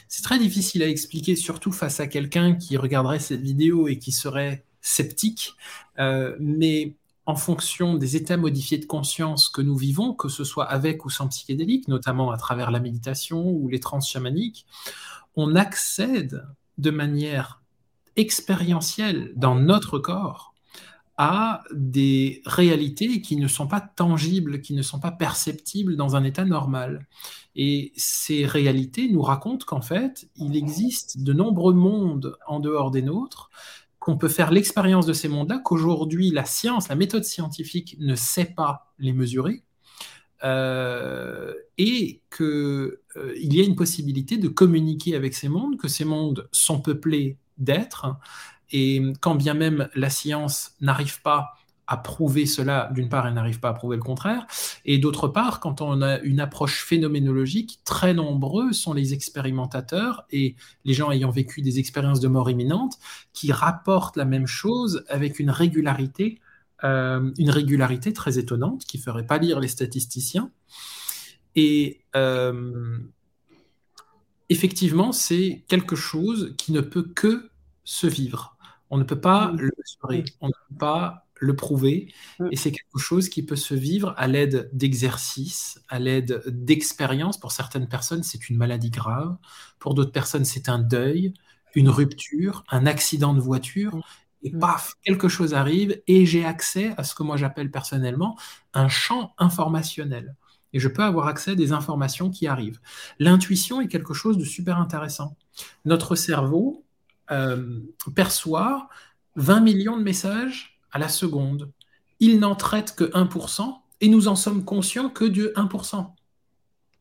[0.08, 4.12] C'est très difficile à expliquer, surtout face à quelqu'un qui regarderait cette vidéo et qui
[4.12, 5.54] serait sceptique.
[6.00, 10.66] Euh, mais en fonction des états modifiés de conscience que nous vivons, que ce soit
[10.66, 14.66] avec ou sans psychédélique, notamment à travers la méditation ou les trans chamaniques,
[15.36, 16.46] on accède
[16.78, 17.61] de manière
[18.16, 20.54] expérientielle dans notre corps
[21.18, 26.24] à des réalités qui ne sont pas tangibles, qui ne sont pas perceptibles dans un
[26.24, 27.08] état normal.
[27.56, 33.04] Et ces réalités nous racontent qu'en fait, il existe de nombreux mondes en dehors des
[33.04, 33.52] nôtres
[34.00, 38.54] qu'on peut faire l'expérience de ces mondes-là, qu'aujourd'hui la science, la méthode scientifique ne sait
[38.56, 39.64] pas les mesurer,
[40.44, 42.98] euh, et qu'il euh,
[43.36, 48.08] y a une possibilité de communiquer avec ces mondes, que ces mondes sont peuplés d'êtres,
[48.72, 51.56] et quand bien même la science n'arrive pas
[51.92, 54.48] à prouver cela, d'une part, elle n'arrive pas à prouver le contraire,
[54.86, 60.56] et d'autre part, quand on a une approche phénoménologique, très nombreux sont les expérimentateurs et
[60.86, 62.98] les gens ayant vécu des expériences de mort imminente
[63.34, 66.40] qui rapportent la même chose avec une régularité,
[66.86, 70.50] euh, une régularité très étonnante qui ferait pas lire les statisticiens.
[71.56, 73.00] Et euh,
[74.48, 77.51] effectivement, c'est quelque chose qui ne peut que
[77.84, 78.58] se vivre.
[78.90, 82.14] On ne peut pas le mesurer, on ne peut pas le prouver.
[82.40, 82.48] Mm.
[82.52, 87.40] Et c'est quelque chose qui peut se vivre à l'aide d'exercices, à l'aide d'expériences.
[87.40, 89.36] Pour certaines personnes, c'est une maladie grave.
[89.80, 91.34] Pour d'autres personnes, c'est un deuil,
[91.76, 93.98] une rupture, un accident de voiture.
[93.98, 94.02] Mm.
[94.44, 94.60] Et mm.
[94.60, 98.38] paf, quelque chose arrive et j'ai accès à ce que moi j'appelle personnellement
[98.74, 100.36] un champ informationnel.
[100.74, 102.80] Et je peux avoir accès à des informations qui arrivent.
[103.20, 105.36] L'intuition est quelque chose de super intéressant.
[105.84, 106.86] Notre cerveau
[108.16, 108.90] perçoit
[109.36, 111.72] 20 millions de messages à la seconde.
[112.20, 116.14] Il n'en traite que 1%, et nous en sommes conscients que de 1%.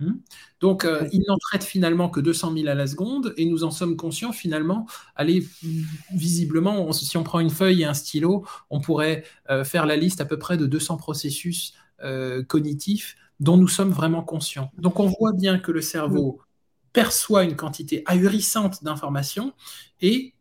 [0.00, 0.14] Hmm?
[0.60, 3.70] Donc, euh, il n'en traite finalement que 200 000 à la seconde, et nous en
[3.70, 4.86] sommes conscients finalement.
[5.14, 5.46] Allez,
[6.12, 10.20] visiblement, si on prend une feuille et un stylo, on pourrait euh, faire la liste
[10.20, 14.70] à peu près de 200 processus euh, cognitifs dont nous sommes vraiment conscients.
[14.78, 16.40] Donc, on voit bien que le cerveau
[16.92, 19.52] perçoit une quantité ahurissante d'informations
[20.00, 20.34] et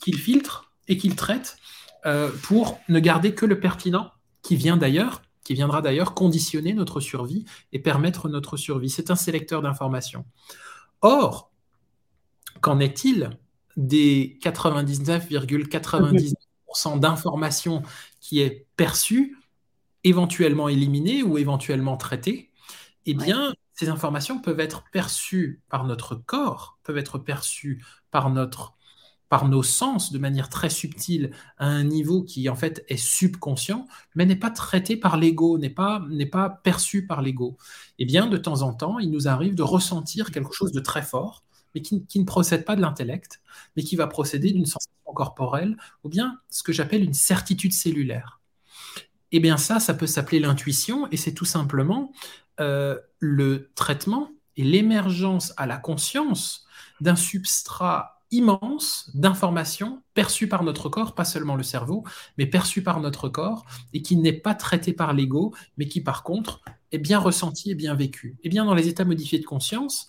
[0.00, 1.58] qu'il filtre et qu'il traite
[2.06, 4.10] euh, pour ne garder que le pertinent,
[4.42, 8.88] qui vient d'ailleurs, qui viendra d'ailleurs conditionner notre survie et permettre notre survie.
[8.88, 10.24] C'est un sélecteur d'informations.
[11.02, 11.50] Or,
[12.60, 13.30] qu'en est-il
[13.76, 17.82] des 99,99% d'informations
[18.20, 19.36] qui est perçue,
[20.04, 22.50] éventuellement éliminée ou éventuellement traitée?
[23.06, 28.76] Eh bien, ces informations peuvent être perçues par notre corps, peuvent être perçues par notre
[29.30, 33.86] par nos sens de manière très subtile à un niveau qui en fait est subconscient,
[34.14, 37.56] mais n'est pas traité par l'ego, n'est pas, n'est pas perçu par l'ego.
[37.98, 41.02] Eh bien, de temps en temps, il nous arrive de ressentir quelque chose de très
[41.02, 43.40] fort, mais qui, ne procède pas de l'intellect,
[43.76, 48.39] mais qui va procéder d'une sensation corporelle, ou bien ce que j'appelle une certitude cellulaire.
[49.32, 52.12] Eh bien ça, ça peut s'appeler l'intuition, et c'est tout simplement
[52.60, 56.66] euh, le traitement et l'émergence à la conscience
[57.00, 62.04] d'un substrat immense d'informations perçues par notre corps, pas seulement le cerveau,
[62.38, 66.22] mais perçues par notre corps, et qui n'est pas traité par l'ego, mais qui par
[66.22, 66.60] contre
[66.92, 68.36] est bien ressenti et bien vécu.
[68.38, 70.08] Et eh bien dans les états modifiés de conscience,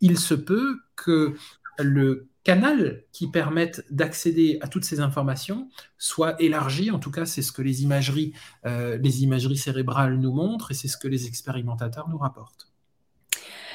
[0.00, 1.34] il se peut que
[1.78, 6.90] le canal qui permette d'accéder à toutes ces informations soit élargi.
[6.90, 8.32] En tout cas, c'est ce que les imageries,
[8.66, 12.68] euh, les imageries cérébrales nous montrent et c'est ce que les expérimentateurs nous rapportent.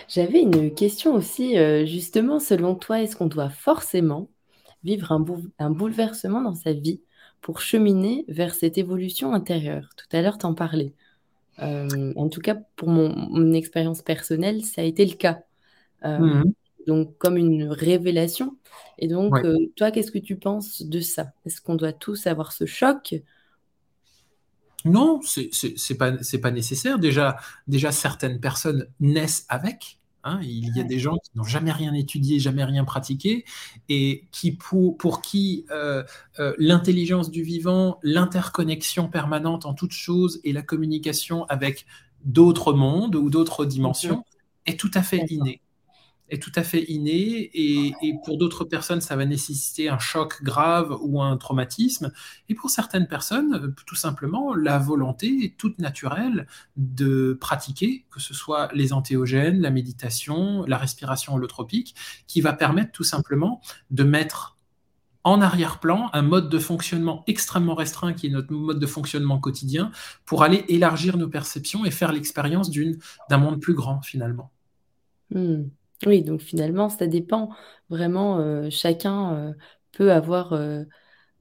[0.08, 4.30] J'avais une question aussi, euh, justement, selon toi, est-ce qu'on doit forcément
[4.84, 7.02] vivre un, bouleversement dans sa vie
[7.42, 9.90] pour cheminer vers cette évolution intérieure?
[9.98, 10.94] Tout à l'heure, tu en parlais.
[11.60, 15.40] Euh, en tout cas, pour mon, expérience personnelle, ça a été le cas.
[16.04, 16.44] Mmh
[16.88, 18.58] donc, comme une révélation.
[18.98, 19.36] Et donc,
[19.76, 21.34] toi, qu'est-ce que tu penses de ça?
[21.46, 23.16] Est-ce qu'on doit tous avoir ce choc?
[24.86, 27.00] Non, c'est pas pas nécessaire.
[27.00, 30.00] Déjà, déjà certaines personnes naissent avec.
[30.28, 30.40] Hein.
[30.42, 33.46] il y a des gens qui n'ont jamais rien étudié, jamais rien pratiqué,
[33.90, 36.04] et qui pour, pour qui euh,
[36.40, 41.86] euh, l'intelligence du vivant, l'interconnexion permanente en toutes choses et la communication avec
[42.24, 44.26] d'autres mondes ou d'autres dimensions
[44.66, 45.62] est tout à fait innée.
[46.30, 50.98] Est tout à fait inné et, pour d'autres personnes, ça va nécessiter un choc grave
[51.02, 52.12] ou un traumatisme.
[52.50, 56.48] Et pour certaines personnes, tout simplement, la volonté toute naturelle
[56.78, 61.96] de pratiquer, que ce soit les antéogènes, la méditation, la respiration holotropique,
[62.28, 63.62] qui va permettre tout simplement
[63.92, 64.58] de mettre
[65.24, 69.92] en arrière-plan un mode de fonctionnement extrêmement restreint qui est notre mode de fonctionnement quotidien
[70.24, 72.70] pour aller élargir nos perceptions et faire l'expérience
[73.30, 74.52] d'un monde plus grand finalement.
[75.32, 75.64] Hmm.
[76.06, 77.50] Oui, donc finalement, ça dépend
[77.90, 79.54] vraiment, euh, chacun, euh,
[79.94, 80.84] peut avoir, euh,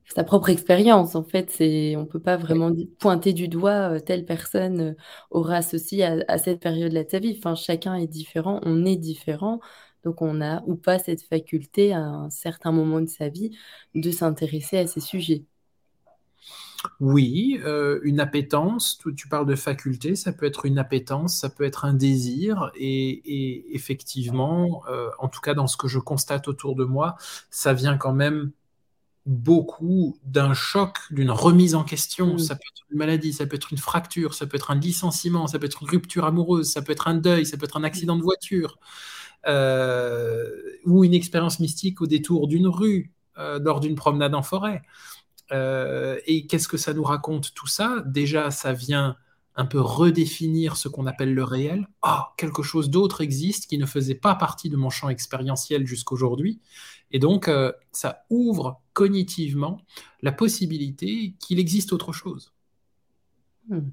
[0.07, 1.15] sa propre expérience.
[1.17, 4.97] En fait, c'est on peut pas vraiment pointer du doigt, telle personne,
[5.31, 7.37] aura ceci à cette période-là de sa vie.
[7.39, 9.61] Enfin, chacun est différent, on est différent,
[10.05, 13.57] donc on a ou pas cette faculté à un certain moment de sa vie
[13.95, 15.45] de s'intéresser à ces sujets.
[17.01, 21.51] Oui, euh, une appétence, tu, tu, parles de faculté, ça peut être une appétence, ça
[21.51, 26.49] peut être un désir, et, effectivement, euh, en tout cas dans ce que je constate
[26.49, 27.17] autour de moi,
[27.51, 28.53] ça vient quand même
[29.27, 32.35] beaucoup d'un choc, d'une remise en question.
[32.35, 32.39] Mmh.
[32.39, 35.47] Ça peut être une maladie, ça peut être une fracture, ça peut être un licenciement,
[35.47, 37.85] ça peut être une rupture amoureuse, ça peut être un deuil, ça peut être un
[37.85, 38.79] accident de voiture,
[39.47, 40.51] euh,
[40.85, 44.83] ou une expérience mystique au détour d'une rue, lors d'une promenade en forêt.
[45.53, 48.03] Euh, et qu'est-ce que ça nous raconte tout ça?
[48.07, 49.17] Déjà, ça vient
[49.57, 51.87] un peu redéfinir ce qu'on appelle le réel.
[52.03, 56.61] Ah, quelque chose d'autre existe qui ne faisait pas partie de mon champ expérientiel jusqu'aujourd'hui.
[57.13, 59.81] Et donc, euh, ça ouvre cognitivement
[60.23, 62.53] la possibilité qu'il existe autre chose.
[63.69, 63.91] Hmm.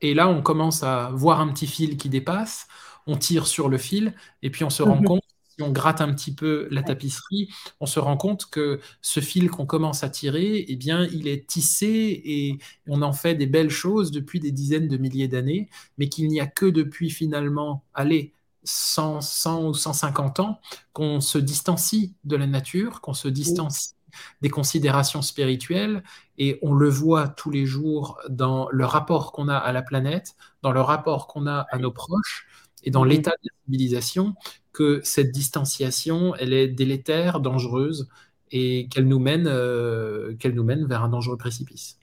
[0.00, 2.66] Et là, on commence à voir un petit fil qui dépasse,
[3.06, 5.22] on tire sur le fil, et puis on se rend compte
[5.62, 7.48] si on gratte un petit peu la tapisserie,
[7.80, 11.46] on se rend compte que ce fil qu'on commence à tirer, eh bien, il est
[11.46, 16.08] tissé et on en fait des belles choses depuis des dizaines de milliers d'années, mais
[16.08, 18.34] qu'il n'y a que depuis finalement, allez,
[18.64, 20.60] 100, 100 ou 150 ans
[20.92, 23.94] qu'on se distancie de la nature, qu'on se distancie
[24.40, 26.02] des considérations spirituelles
[26.38, 30.36] et on le voit tous les jours dans le rapport qu'on a à la planète,
[30.62, 32.46] dans le rapport qu'on a à nos proches
[32.82, 34.34] et dans l'état de la civilisation,
[34.72, 38.08] que cette distanciation, elle est délétère, dangereuse,
[38.50, 41.98] et qu'elle nous, mène, euh, qu'elle nous mène vers un dangereux précipice.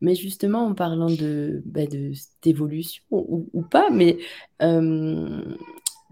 [0.00, 1.82] Mais justement, en parlant de, bah,
[2.42, 4.18] d'évolution ou, pas, mais
[4.62, 5.42] euh,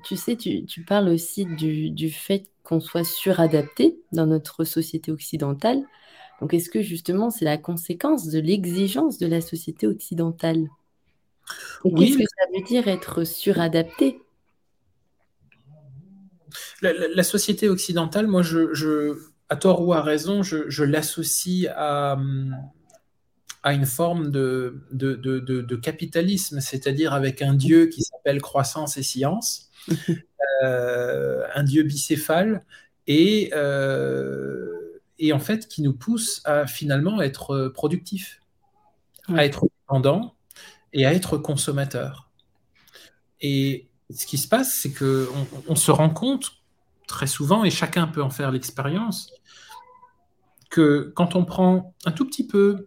[0.04, 5.10] tu sais, tu, tu, parles aussi du, du fait qu'on soit suradapté dans notre société
[5.10, 5.82] occidentale.
[6.40, 10.68] Donc, est-ce que justement, c'est la conséquence de l'exigence de la société occidentale?
[11.84, 14.20] Qu'est-ce que ça veut dire être suradapté?
[16.80, 19.18] La, société occidentale, moi, je,
[19.48, 22.16] à tort ou à raison, je, l'associe à,
[23.62, 29.70] à, une forme de, de, capitalisme, c'est-à-dire avec un Dieu qui s'appelle croissance et science,
[30.62, 32.64] euh, un Dieu bicéphale,
[33.06, 38.40] et, euh, et en fait qui nous pousse à finalement être productif,
[39.28, 40.37] à être dépendant
[40.92, 42.30] et à être consommateur.
[43.40, 46.52] Et ce qui se passe, c'est qu'on on se rend compte
[47.06, 49.32] très souvent, et chacun peut en faire l'expérience,
[50.70, 52.86] que quand on prend un tout petit peu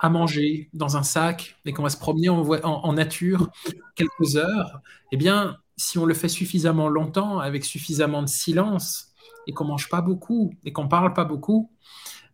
[0.00, 3.50] à manger dans un sac et qu'on va se promener en, en, nature
[3.96, 9.12] quelques heures, eh bien, si on le fait suffisamment longtemps, avec suffisamment de silence,
[9.46, 11.72] et qu'on mange pas beaucoup, et qu'on parle pas beaucoup,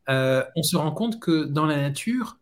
[0.08, 2.38] euh, on se rend compte que dans la nature,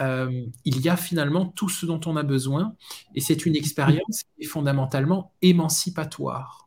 [0.00, 2.74] euh, il y a finalement tout ce dont on a besoin,
[3.14, 6.64] et c'est une expérience qui est fondamentalement émancipatoire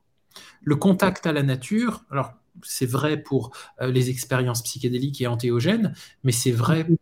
[0.61, 3.51] le contact à la nature, alors c'est vrai pour
[3.81, 6.97] euh, les expériences psychédéliques et antéogènes, mais c'est vrai pour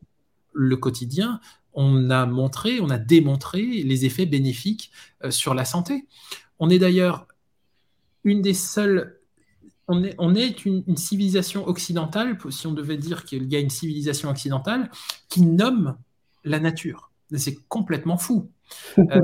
[0.54, 1.40] le quotidien.
[1.74, 4.92] On a montré, on a démontré les effets bénéfiques
[5.24, 6.06] euh, sur la santé.
[6.60, 7.28] On est d'ailleurs
[8.24, 9.20] une des seules
[9.88, 13.70] on est, on est une, civilisation occidentale, si on devait dire qu'il y a une
[13.70, 14.90] civilisation occidentale,
[15.30, 15.96] qui nomme
[16.46, 17.12] la nature.
[17.36, 18.50] C'est complètement fou.
[18.98, 19.22] Euh,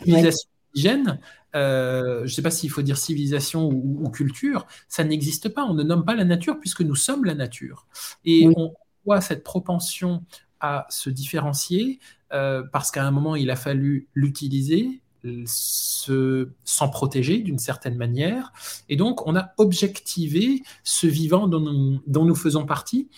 [0.00, 1.18] civilisation indigène,
[1.54, 5.64] euh, je ne sais pas s'il faut dire civilisation ou, culture, ça n'existe pas.
[5.64, 7.86] On ne nomme pas la nature puisque nous sommes la nature.
[8.24, 10.24] Et on voit cette propension
[10.60, 12.00] à se différencier
[12.32, 15.00] euh, parce qu'à un moment, il a fallu l'utiliser,
[15.46, 18.52] s'en protéger d'une certaine manière.
[18.88, 21.60] Et donc, on a objectivé ce vivant dont
[22.06, 23.08] nous, faisons partie.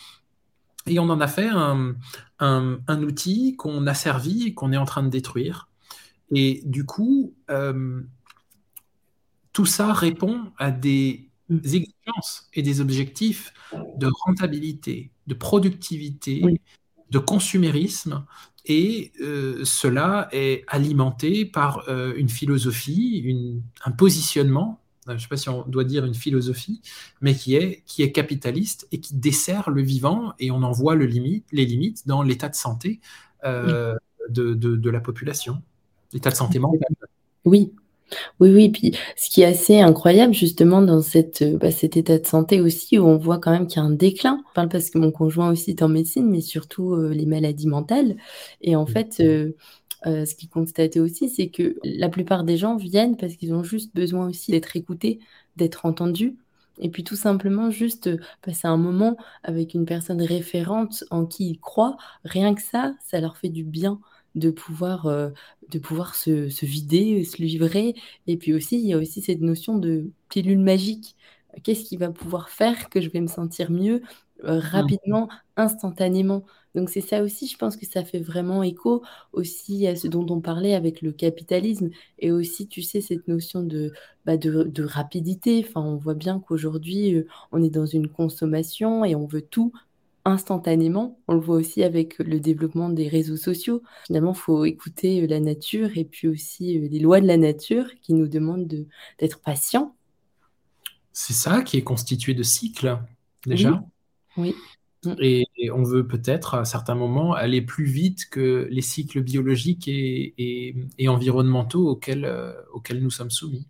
[0.87, 5.03] Et on en a fait un, outil qu'on a servi et qu'on est en train
[5.03, 5.69] de détruire.
[6.31, 8.03] Et du coup, euh,
[9.53, 11.59] tout ça répond à des mm.
[11.59, 13.53] exigences et des objectifs
[13.97, 16.61] de rentabilité, de productivité,
[17.11, 18.25] de consumérisme,
[18.67, 25.37] et euh, cela est alimenté par euh, une philosophie, un positionnement je ne sais pas
[25.37, 26.81] si on doit dire une philosophie,
[27.21, 30.95] mais qui est, qui est capitaliste et qui dessert le vivant, et on en voit
[30.95, 33.01] le limite, les limites dans l'état de santé
[33.45, 33.95] euh,
[34.29, 35.63] de, de, la population,
[36.13, 36.81] l'état de santé mentale.
[37.45, 37.73] Oui,
[38.41, 42.27] oui, oui, puis ce qui est assez incroyable justement dans cette, bah, cet état de
[42.27, 44.43] santé aussi, où on voit quand même qu'il y a un déclin.
[44.55, 48.17] Parce que mon conjoint aussi est en médecine, mais surtout les maladies mentales.
[48.63, 49.23] Et en fait,
[50.05, 53.95] ce qu'il constatait aussi, c'est que la plupart des gens viennent parce qu'ils ont juste
[53.95, 55.21] besoin aussi d'être écoutés,
[55.57, 56.37] d'être entendus.
[56.79, 58.11] Et puis tout simplement juste
[58.43, 63.21] passer un moment avec une personne référente en qui ils croient, rien que ça, ça
[63.21, 64.01] leur fait du bien
[64.35, 65.31] de pouvoir, euh,
[65.71, 67.95] de pouvoir se, se, vider, se livrer.
[68.27, 71.17] Et puis aussi, il y a aussi cette notion de pilule magique.
[71.63, 74.03] Qu'est-ce qui va pouvoir faire que je vais me sentir mieux?
[74.45, 74.61] Euh, mmh.
[74.61, 79.97] rapidement, instantanément Donc c'est ça aussi, je pense que ça fait vraiment écho aussi à
[79.97, 83.93] ce dont on parlait avec le capitalisme et aussi, tu sais, cette notion de,
[84.27, 85.65] bah, de, de, rapidité.
[85.67, 89.73] Enfin, on voit bien qu'aujourd'hui, euh, on est dans une consommation et on veut tout
[90.27, 91.19] instantanément.
[91.29, 93.83] On le voit aussi avec le développement des réseaux sociaux.
[94.07, 97.37] Finalement, il faut écouter euh, la nature et puis aussi euh, les lois de la
[97.37, 98.87] nature qui nous demandent
[99.19, 99.95] d'être patients.
[101.13, 102.99] C'est ça qui est constitué de cycles,
[103.47, 103.71] déjà.
[103.71, 103.79] Oui.
[104.37, 104.51] Mm.
[105.21, 110.75] Et, on veut peut-être à certains moments aller plus vite que les cycles biologiques et,
[111.07, 113.67] environnementaux auxquels, euh, auxquels nous sommes soumis.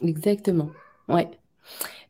[0.00, 0.70] Exactement.
[1.08, 1.30] Ouais.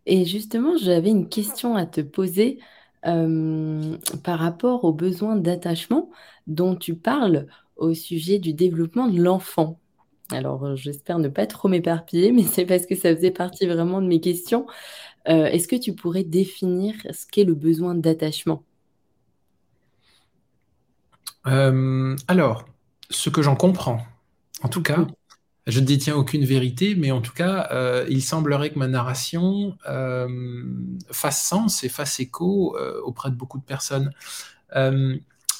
[0.06, 2.58] Et justement, j'avais une question à te poser
[3.02, 6.10] par rapport aux besoins d'attachement
[6.46, 9.80] dont tu parles au sujet du développement de l'enfant.
[10.32, 14.06] Alors, j'espère ne pas trop m'éparpiller, mais c'est parce que ça faisait partie vraiment de
[14.06, 14.66] mes questions.
[15.26, 18.64] Est-ce que tu pourrais définir ce qu'est le besoin d'attachement?
[21.44, 22.64] Alors,
[23.10, 24.04] ce que j'en comprends,
[24.62, 25.06] en tout cas,
[25.66, 29.76] je ne détiens aucune vérité, mais en tout cas, euh, il semblerait que ma narration
[29.88, 30.26] euh,
[31.10, 34.12] fasse sens et fasse écho euh, auprès de beaucoup de personnes.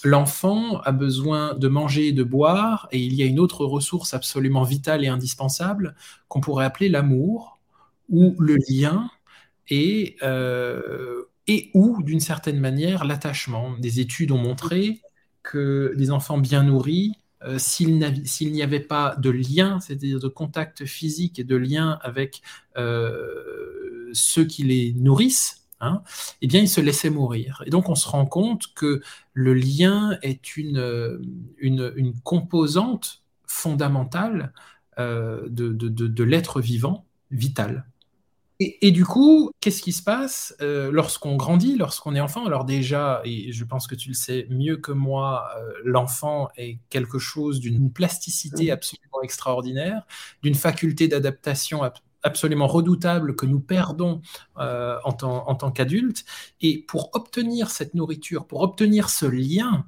[0.04, 4.14] L'enfant a besoin de manger et de boire, et il y a une autre ressource
[4.14, 5.94] absolument vitale et indispensable
[6.28, 7.60] qu'on pourrait appeler l'amour
[8.08, 9.10] ou le lien
[9.68, 10.16] et,
[11.46, 13.76] et ou, d'une certaine manière, l'attachement.
[13.78, 15.00] Des études ont montré
[15.42, 20.84] que des enfants bien nourris euh, s'il n'y avait pas de lien, c'est-à-dire de contact
[20.84, 22.40] physique et de lien avec
[22.76, 26.02] euh, ceux qui les nourrissent, hein,
[26.40, 27.62] eh bien, ils se laissaient mourir.
[27.66, 29.02] Et donc, on se rend compte que
[29.34, 31.20] le lien est une,
[31.58, 34.52] une, composante fondamentale
[34.98, 37.86] euh, de, de l'être vivant, vital.
[38.80, 42.46] Et, du coup, qu'est-ce qui se passe euh, lorsqu'on grandit, lorsqu'on est enfant?
[42.46, 46.78] Alors déjà, et je pense que tu le sais mieux que moi, euh, l'enfant est
[46.88, 50.06] quelque chose d'une plasticité absolument extraordinaire,
[50.42, 51.82] d'une faculté d'adaptation
[52.22, 54.22] absolument redoutable que nous perdons
[54.58, 56.24] euh, en tant, en qu'adultes.
[56.60, 59.86] Et pour obtenir cette nourriture, pour obtenir ce lien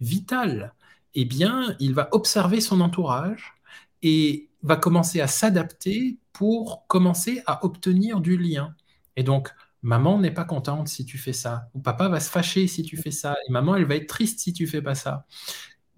[0.00, 0.74] vital,
[1.14, 3.54] eh bien, il va observer son entourage
[4.02, 8.74] et va commencer à s'adapter pour commencer à obtenir du lien.
[9.16, 9.50] Et donc,
[9.82, 12.96] maman n'est pas contente si tu fais ça, ou papa va se fâcher si tu
[12.96, 15.26] fais ça, et maman, elle va être triste si tu fais pas ça.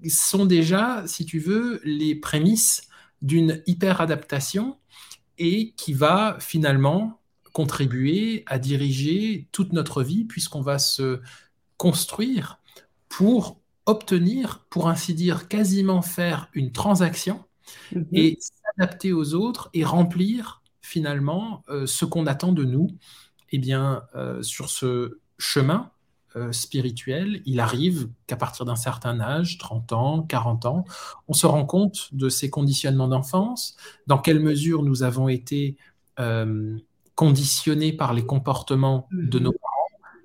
[0.05, 2.89] Ce sont déjà, si tu veux, les prémices
[3.21, 4.79] d'une hyper-adaptation
[5.39, 7.21] et qui va finalement
[7.53, 11.21] contribuer à diriger toute notre vie puisqu'on va se
[11.79, 12.61] construire
[13.09, 17.45] pour obtenir, pour ainsi dire, quasiment faire une transaction
[17.91, 18.07] Mhm.
[18.13, 22.89] et s'adapter aux autres et remplir finalement euh, ce qu'on attend de nous.
[23.53, 25.92] Eh bien, euh, sur ce chemin
[26.37, 30.85] euh, spirituel, il arrive qu'à partir d'un certain âge, 30 ans, 40 ans,
[31.29, 33.77] on se rend compte de ces conditionnements d'enfance,
[34.07, 35.77] dans quelle mesure nous avons été
[37.15, 39.59] conditionnés par les comportements de nos mhm.
[39.59, 39.73] parents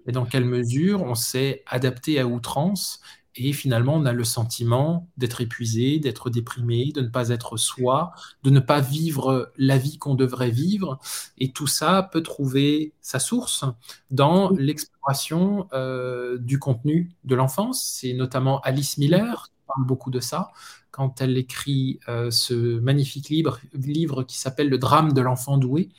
[0.07, 3.01] et dans quelle mesure on s'est adapté à outrance
[3.39, 8.11] et finalement, on a le sentiment d'être épuisé, d'être déprimé, de ne pas être soi,
[8.43, 10.99] de ne pas vivre la vie qu'on devrait vivre.
[11.37, 13.63] Et tout ça peut trouver sa source
[14.09, 17.97] dans l'exploration euh, du contenu de l'enfance.
[17.99, 20.51] C'est notamment Alice Miller qui parle beaucoup de ça
[20.91, 25.89] quand elle écrit euh, ce magnifique livre, livre qui s'appelle Le drame de l'enfant doué.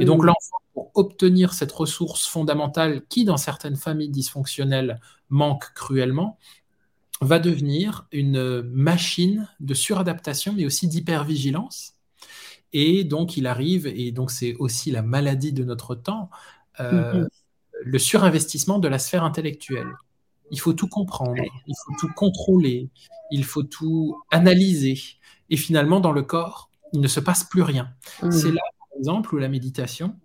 [0.00, 6.38] Et donc l'enfant, pour obtenir cette ressource fondamentale qui, dans certaines familles dysfonctionnelles, manque cruellement,
[7.20, 11.94] va devenir une machine de suradaptation, mais aussi d'hypervigilance.
[12.72, 16.28] Et donc, il arrive, et donc c'est aussi la maladie de notre temps,
[16.80, 17.28] euh, mm-hmm.
[17.84, 19.92] le surinvestissement de la sphère intellectuelle.
[20.50, 22.90] Il faut tout comprendre, il faut tout contrôler,
[23.30, 24.98] il faut tout analyser.
[25.50, 27.94] Et finalement, dans le corps, il ne se passe plus rien.
[28.22, 28.30] Mm.
[28.30, 30.16] C'est là, par exemple, ou la méditation,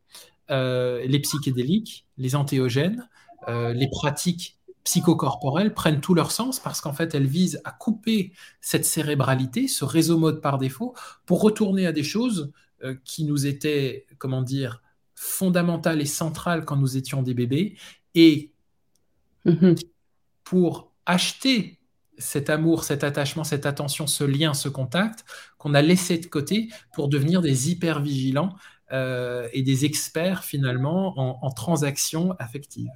[0.49, 3.07] les psychédéliques, les antéogènes,
[3.47, 8.85] les pratiques psychocorporelles prennent tout leur sens parce qu'en fait, elles visent à couper cette
[8.85, 12.51] cérébralité, ce réseau mode par défaut, pour retourner à des choses
[13.03, 14.81] qui nous étaient, comment dire,
[15.19, 17.75] fondamentale et centrale quand nous étions des bébés
[18.15, 18.53] et
[19.43, 19.75] mhm.
[20.45, 21.79] pour acheter
[22.17, 25.25] cet amour, cet attachement, cette attention, ce lien, ce contact
[25.57, 28.55] qu'on a laissé de côté pour devenir des hyper vigilants
[28.93, 32.89] euh, et des experts finalement en, en transactions affectives.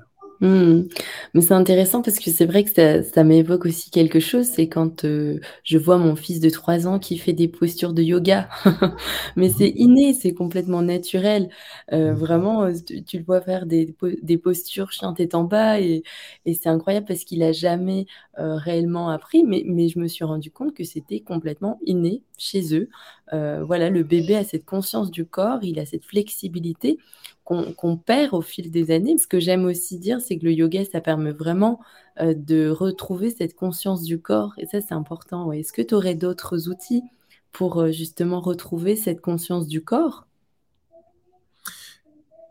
[0.44, 0.90] Mmh.
[1.34, 4.68] Mais c'est intéressant parce que c'est vrai que ça, ça m'évoque aussi quelque chose, c'est
[4.68, 8.50] quand euh, je vois mon fils de 3 ans qui fait des postures de yoga.
[9.38, 11.50] Mais c'est inné, c'est complètement naturel.
[11.94, 12.74] Euh, vraiment, euh,
[13.08, 16.04] tu, le vois faire des, des postures chien tête en bas et,
[16.46, 20.50] et c'est incroyable parce qu'il a jamais réellement appris, mais, mais je me suis rendu
[20.52, 22.90] compte que c'était complètement inné chez eux.
[23.32, 26.98] voilà, le bébé a cette conscience du corps, il a cette flexibilité
[27.44, 29.18] qu'on perd au fil des années.
[29.18, 31.82] Ce que j'aime aussi dire, c'est que le yoga, ça permet vraiment
[32.22, 34.54] euh, de retrouver cette conscience du corps.
[34.58, 35.52] Et ça, c'est important.
[35.52, 37.04] Est-ce que tu aurais d'autres outils
[37.52, 40.26] pour euh, justement retrouver cette conscience du corps?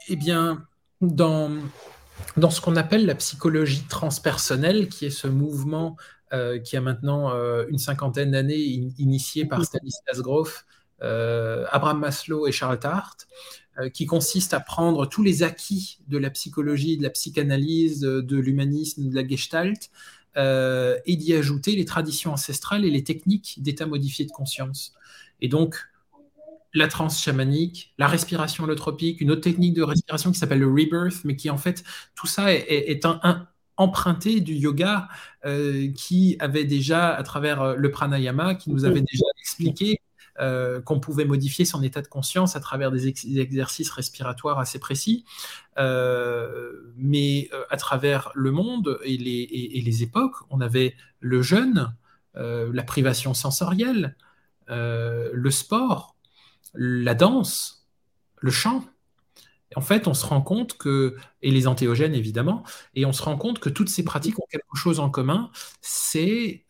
[0.09, 0.67] Eh bien,
[1.01, 1.51] dans,
[2.37, 5.97] dans ce qu'on appelle la psychologie transpersonnelle, qui est ce mouvement
[6.35, 7.31] euh, qui a maintenant
[7.69, 8.59] une cinquantaine d'années,
[8.99, 10.67] initié par Stanislas Grof,
[11.01, 13.17] Abraham Maslow et Charles Tart,
[13.95, 19.09] qui consiste à prendre tous les acquis de la psychologie, de la psychanalyse, de l'humanisme,
[19.09, 19.91] de la gestalt,
[20.39, 24.95] euh, et d'y ajouter les traditions ancestrales et les techniques d'état modifié de conscience.
[25.43, 25.77] Et donc,
[26.73, 31.23] la transe chamanique, la respiration holotropique, une autre technique de respiration qui s'appelle le rebirth,
[31.25, 33.47] mais qui en fait, tout ça est, un,
[33.77, 35.09] emprunté du yoga
[35.45, 40.01] euh, qui avait déjà, à travers le pranayama, qui nous avait déjà expliqué
[40.43, 43.07] euh, qu'on pouvait modifier son état de conscience à travers des,
[43.39, 45.25] exercices respiratoires assez précis,
[45.79, 51.95] euh, mais euh, à travers le monde et les, époques, on avait le jeûne,
[52.35, 54.17] la privation sensorielle,
[54.69, 56.17] le sport,
[56.75, 57.87] la danse,
[58.41, 58.85] le chant.
[59.77, 62.65] En fait, on se rend compte que, et les antéogènes évidemment,
[62.95, 65.51] et on se rend compte que toutes ces pratiques ont quelque chose en commun,
[65.83, 66.65] c'est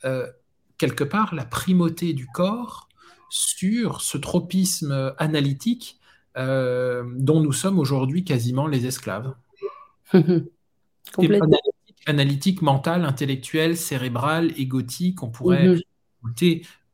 [0.77, 2.89] quelque part la primauté du corps
[3.33, 5.99] sur ce tropisme analytique
[6.37, 9.35] euh, dont nous sommes aujourd'hui quasiment les esclaves.
[10.13, 15.79] analytique, analytique, mental, intellectuel, cérébral, égotique, on pourrait mm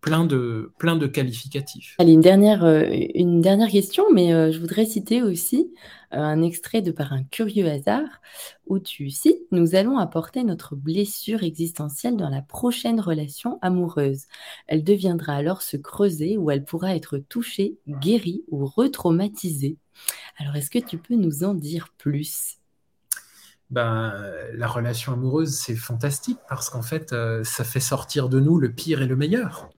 [0.00, 1.96] plein de, plein de qualificatifs.
[1.98, 2.84] Allez, une dernière, euh,
[3.14, 5.72] une dernière question, mais euh, je voudrais citer aussi
[6.12, 8.08] euh, un extrait de Par un curieux hasard
[8.66, 14.26] où tu cites Nous allons apporter notre blessure existentielle dans la prochaine relation amoureuse.
[14.66, 19.78] Elle deviendra alors se creuser où elle pourra être touchée, guérie ou retraumatisée.
[20.38, 22.58] Alors, est-ce que tu peux nous en dire plus?
[23.70, 24.14] Ben,
[24.54, 29.02] la relation amoureuse, c'est fantastique parce qu'en fait, ça fait sortir de nous le pire
[29.02, 29.68] et le meilleur.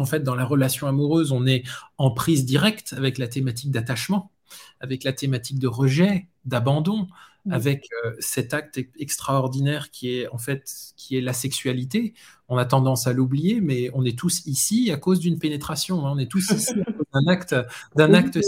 [0.00, 1.62] En fait, dans la relation amoureuse, on est
[1.98, 4.32] en prise directe avec la thématique d'attachement,
[4.80, 7.06] avec la thématique de rejet, d'abandon,
[7.50, 12.14] avec euh, cet acte extraordinaire qui est en fait qui est la sexualité.
[12.48, 16.06] On a tendance à l'oublier, mais on est tous ici à cause d'une pénétration.
[16.06, 16.12] Hein.
[16.14, 16.74] On est tous ici
[17.14, 17.54] d'un acte
[17.96, 18.38] d'un acte.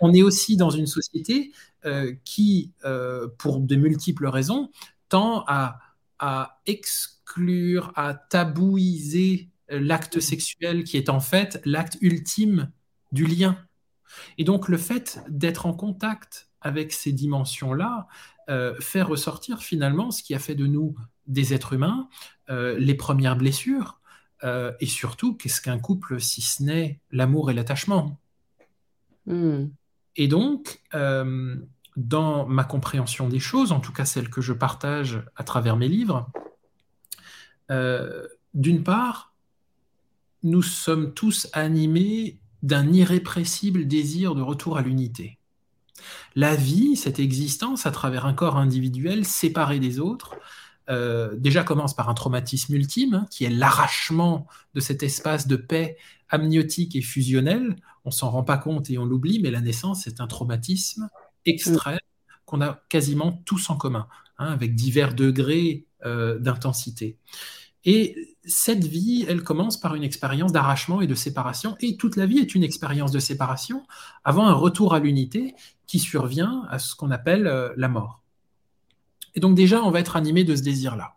[0.00, 1.52] On est aussi dans une société
[1.84, 4.70] euh, qui, euh, pour de multiples raisons,
[5.08, 5.78] tend à,
[6.18, 12.70] à exclure, à tabouiser l'acte sexuel qui est en fait l'acte ultime
[13.12, 13.58] du lien.
[14.38, 18.08] Et donc le fait d'être en contact avec ces dimensions-là
[18.48, 20.94] euh, fait ressortir finalement ce qui a fait de nous
[21.26, 22.08] des êtres humains,
[22.48, 24.00] euh, les premières blessures,
[24.44, 28.20] euh, et surtout qu'est-ce qu'un couple si ce n'est l'amour et l'attachement.
[29.26, 29.66] Hmm.
[30.14, 30.80] Et donc,
[31.96, 35.88] dans ma compréhension des choses, en tout cas celle que je partage à travers mes
[35.88, 36.30] livres,
[37.68, 39.34] d'une part,
[40.46, 45.38] nous sommes tous animés d'un irrépressible désir de retour à l'unité.
[46.36, 50.36] La vie, cette existence à travers un corps individuel séparé des autres,
[50.88, 55.56] euh, déjà commence par un traumatisme ultime, hein, qui est l'arrachement de cet espace de
[55.56, 55.96] paix
[56.28, 57.74] amniotique et fusionnel.
[58.04, 61.08] On s'en rend pas compte et on l'oublie, mais la naissance est un traumatisme
[61.44, 61.98] extrême
[62.44, 64.06] qu'on a quasiment tous en commun,
[64.38, 67.18] hein, avec divers degrés euh, d'intensité.
[67.86, 72.26] Et cette vie, elle commence par une expérience d'arrachement et de séparation, et toute la
[72.26, 73.84] vie est une expérience de séparation
[74.24, 75.54] avant un retour à l'unité
[75.86, 78.24] qui survient à ce qu'on appelle euh, la mort.
[79.36, 81.14] Et donc déjà, on va être animé de ce désir-là.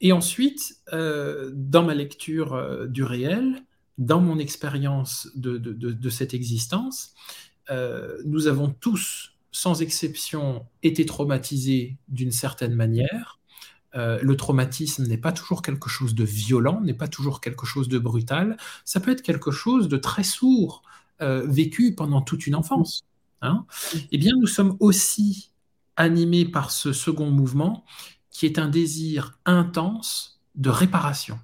[0.00, 3.62] Et ensuite, euh, dans ma lecture euh, du réel,
[3.98, 7.14] dans mon expérience de, cette existence,
[8.24, 13.40] nous avons tous, sans exception, été traumatisés d'une certaine manière.
[13.94, 17.88] Euh, le traumatisme n'est pas toujours quelque chose de violent, n'est pas toujours quelque chose
[17.88, 18.56] de brutal.
[18.84, 20.82] Ça peut être quelque chose de très sourd,
[21.22, 23.04] euh, vécu pendant toute une enfance.
[23.40, 23.64] Hein.
[24.12, 25.52] Eh bien, nous sommes aussi
[25.96, 27.84] animés par ce second mouvement
[28.30, 31.38] qui est un désir intense de réparation.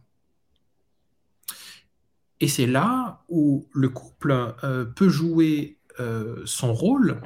[2.40, 5.78] Et c'est là où le couple euh, peut jouer
[6.44, 7.20] son rôle,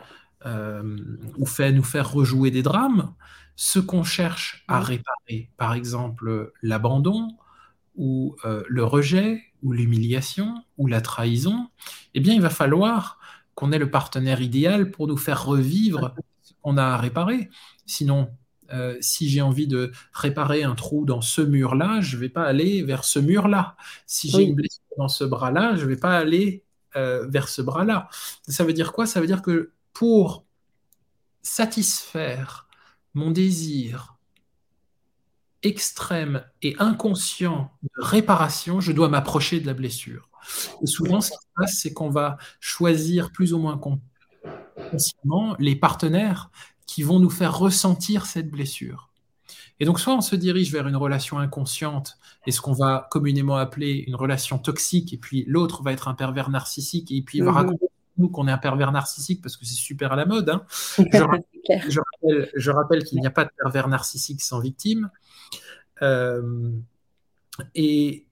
[0.44, 3.14] ou fait nous faire rejouer des drames,
[3.60, 7.36] ce qu'on cherche à réparer, par exemple l'abandon,
[7.96, 11.68] ou le rejet, ou l'humiliation, ou la trahison,
[12.14, 13.18] eh bien il va falloir
[13.56, 17.50] qu'on ait le partenaire idéal pour nous faire revivre ce qu'on a à réparer.
[17.86, 18.30] Sinon,
[18.72, 22.44] euh, si j'ai envie de réparer un trou dans ce mur-là, je ne vais pas
[22.44, 23.76] aller vers ce mur-là.
[24.06, 26.62] Si j'ai une blessure dans ce bras-là, je ne vais pas aller
[26.94, 28.08] euh, vers ce bras-là.
[28.46, 29.06] Ça veut dire quoi?
[29.06, 30.44] Ça veut dire que pour
[31.42, 32.67] satisfaire
[33.18, 34.16] mon désir
[35.64, 40.30] extrême et inconscient de réparation, je dois m'approcher de la blessure.
[40.82, 45.74] Et souvent, ce qui se passe, c'est qu'on va choisir plus ou moins consciemment les
[45.74, 46.50] partenaires
[46.86, 49.10] qui vont nous faire ressentir cette blessure.
[49.80, 53.56] Et donc, soit on se dirige vers une relation inconsciente et ce qu'on va communément
[53.56, 57.44] appeler une relation toxique, et puis l'autre va être un pervers narcissique, et puis il
[57.44, 57.56] va mhm.
[57.56, 57.86] raconter
[58.18, 60.48] nous qu'on est un pervers narcissique parce que c'est super à la mode.
[60.50, 60.64] Hein.
[60.98, 65.10] Je, rappelle, qu'il n'y a pas de pervers narcissique sans victime.
[66.02, 66.70] Euh,
[67.74, 68.26] et,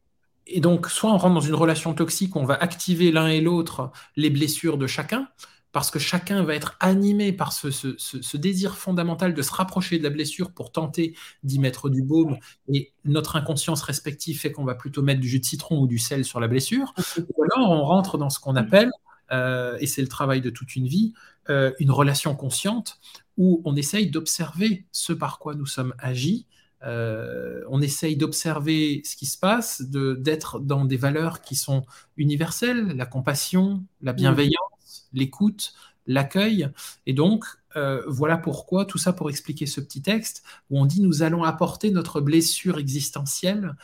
[0.46, 3.90] et donc, soit on rentre dans une relation toxique, on va activer l'un et l'autre
[4.16, 5.28] les blessures de chacun,
[5.72, 10.10] parce que chacun va être animé par ce, désir fondamental de se rapprocher de la
[10.10, 12.38] blessure pour tenter d'y mettre du baume,
[12.72, 15.98] et notre inconscience respective fait qu'on va plutôt mettre du jus de citron ou du
[15.98, 16.94] sel sur la blessure,
[17.36, 18.90] ou alors on rentre dans ce qu'on appelle,
[19.32, 21.12] euh, et c'est le travail de toute une vie,
[21.50, 22.98] euh, une relation consciente,
[23.36, 26.46] où on essaye d'observer ce par quoi nous sommes agis,
[26.84, 31.84] euh, on essaye d'observer ce qui se passe, d'être dans des valeurs qui sont
[32.16, 35.74] universelles, la compassion, la bienveillance, l'écoute,
[36.06, 36.68] l'accueil.
[37.06, 37.44] Et donc,
[37.76, 41.42] euh, voilà pourquoi, tout ça pour expliquer ce petit texte, où on dit nous allons
[41.42, 43.74] apporter notre blessure existentielle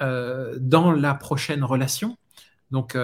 [0.00, 2.18] euh, dans la prochaine relation.
[2.70, 2.96] Donc,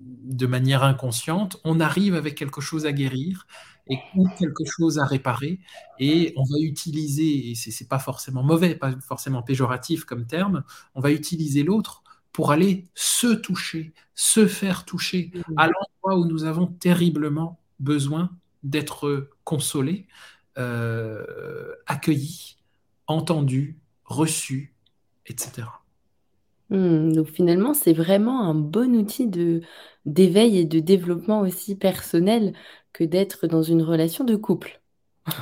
[0.00, 3.46] de manière inconsciente, on arrive avec quelque chose à guérir
[3.88, 5.60] et ou quelque chose à réparer,
[5.98, 10.62] et on va utiliser, et c'est pas forcément mauvais, pas forcément péjoratif comme terme,
[10.94, 15.72] on va utiliser l'autre pour aller se toucher, se faire toucher à mmh.
[15.72, 18.30] l'endroit où nous avons terriblement besoin
[18.62, 20.06] d'être consolés,
[20.58, 22.58] euh, accueillis,
[23.06, 24.74] entendus, reçus,
[25.26, 25.66] etc.
[26.70, 29.62] Mmh, donc finalement, c'est vraiment un bon outil de
[30.04, 32.54] d'éveil et de développement aussi personnel
[32.92, 34.80] que d'être dans une relation de couple.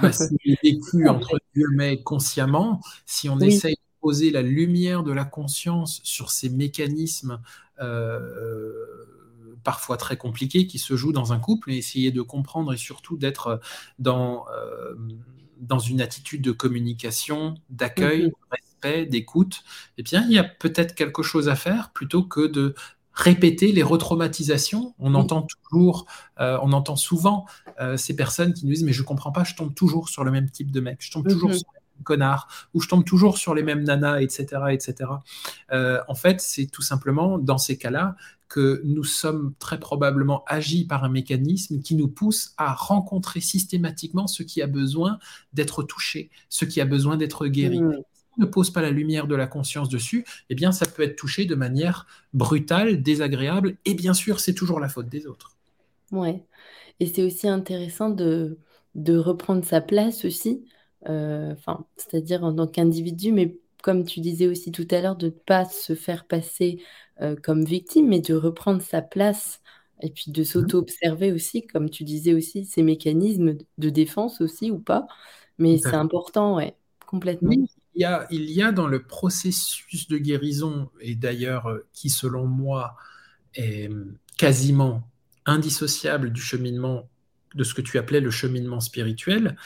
[0.00, 6.00] Bah, si vécu entre guillemets consciemment, si on essaye poser la lumière de la conscience
[6.04, 7.40] sur ces mécanismes
[7.80, 8.84] euh,
[9.64, 13.16] parfois très compliqués qui se jouent dans un couple et essayer de comprendre et surtout
[13.16, 13.60] d'être
[13.98, 14.94] dans, euh,
[15.58, 18.30] dans une attitude de communication, d'accueil, mhm.
[18.82, 19.62] Respect, d'écoute,
[19.98, 22.74] eh bien, il y a peut-être quelque chose à faire plutôt que de
[23.12, 24.94] répéter les retraumatisations.
[24.98, 26.06] On entend toujours,
[26.40, 27.46] euh, on entend souvent
[27.96, 30.50] ces personnes qui nous disent mais je comprends pas, je tombe toujours sur le même
[30.50, 31.58] type de mec, je tombe toujours mhm.
[31.58, 31.68] sur
[32.04, 34.46] connard, ou je tombe toujours sur les mêmes nanas, etc.
[34.70, 35.10] etc.
[35.72, 38.16] Euh, en fait, c'est tout simplement dans ces cas-là
[38.48, 44.28] que nous sommes très probablement agis par un mécanisme qui nous pousse à rencontrer systématiquement
[44.28, 45.18] ce qui a besoin
[45.52, 47.80] d'être touché, ce qui a besoin d'être guéri.
[47.80, 48.02] Mmh.
[48.38, 51.44] Ne pose pas la lumière de la conscience dessus, eh bien, ça peut être touché
[51.46, 55.56] de manière brutale, désagréable, et bien sûr, c'est toujours la faute des autres.
[56.12, 56.44] Ouais.
[57.00, 58.58] Et c'est aussi intéressant de,
[58.94, 60.64] de reprendre sa place aussi
[61.08, 61.54] euh,
[61.96, 65.64] c'est-à-dire en tant qu'individu, mais comme tu disais aussi tout à l'heure, de ne pas
[65.64, 66.82] se faire passer
[67.20, 69.60] euh, comme victime, mais de reprendre sa place
[70.02, 74.70] et puis de mmh s'auto-observer aussi, comme tu disais aussi, ces mécanismes de défense aussi
[74.70, 75.06] ou pas.
[75.58, 76.76] Mais c'est important, ouais,
[77.06, 77.52] complètement.
[77.52, 77.66] il
[78.00, 82.46] y, a, il y a dans le processus de guérison, et d'ailleurs euh, qui selon
[82.46, 82.96] moi
[83.54, 83.90] est
[84.36, 85.08] quasiment
[85.46, 87.08] indissociable du cheminement
[87.54, 89.56] de ce que tu appelais le cheminement spirituel,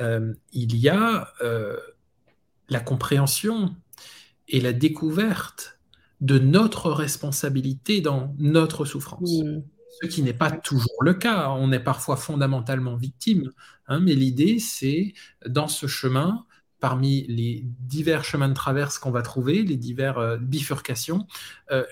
[0.00, 1.76] euh, il y a euh,
[2.68, 3.74] la compréhension
[4.48, 5.78] et la découverte
[6.20, 9.30] de notre responsabilité dans notre souffrance.
[10.02, 11.50] Ce qui n'est pas toujours le cas.
[11.50, 13.52] On est parfois fondamentalement victime.
[13.86, 15.14] Hein, mais l'idée, c'est
[15.46, 16.44] dans ce chemin,
[16.80, 21.26] parmi les divers chemins de traverse qu'on va trouver, les diverses euh, bifurcations,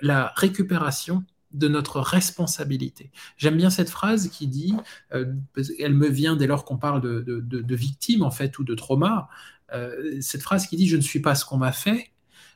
[0.02, 1.24] la récupération
[1.54, 3.10] de notre responsabilité.
[3.36, 4.74] J'aime bien cette phrase qui dit,
[5.14, 5.32] euh,
[5.78, 9.28] elle me vient dès lors qu'on parle de, de, victime en fait ou de trauma,
[9.72, 12.10] euh, cette phrase qui dit je ne suis pas ce qu'on m'a fait,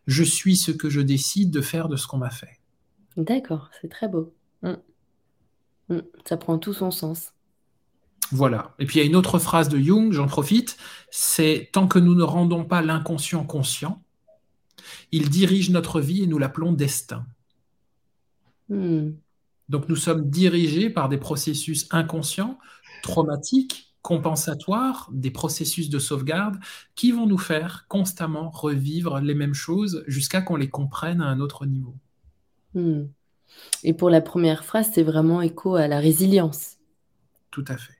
[0.06, 2.60] je suis ce que je décide de faire de ce qu'on m'a fait.
[3.16, 4.34] D'accord, c'est très beau.
[4.62, 4.74] Mm.
[5.88, 6.00] Mm.
[6.28, 7.32] Ça prend tout son sens.
[8.30, 8.74] Voilà.
[8.78, 10.76] Et puis il y a une autre phrase de Jung, j'en profite,
[11.10, 14.02] c'est tant que nous ne rendons pas l'inconscient conscient,
[15.12, 17.26] il dirige notre vie et nous l'appelons destin.
[18.68, 19.12] Hmm.
[19.68, 22.58] Donc nous sommes dirigés par des processus inconscients,
[23.02, 26.58] traumatiques, compensatoires, des processus de sauvegarde
[26.94, 31.40] qui vont nous faire constamment revivre les mêmes choses jusqu'à qu'on les comprenne à un
[31.40, 31.94] autre niveau.
[32.74, 33.04] Hmm.
[33.82, 36.76] Et pour la première phrase, c'est vraiment écho à la résilience.
[37.50, 37.97] Tout à fait.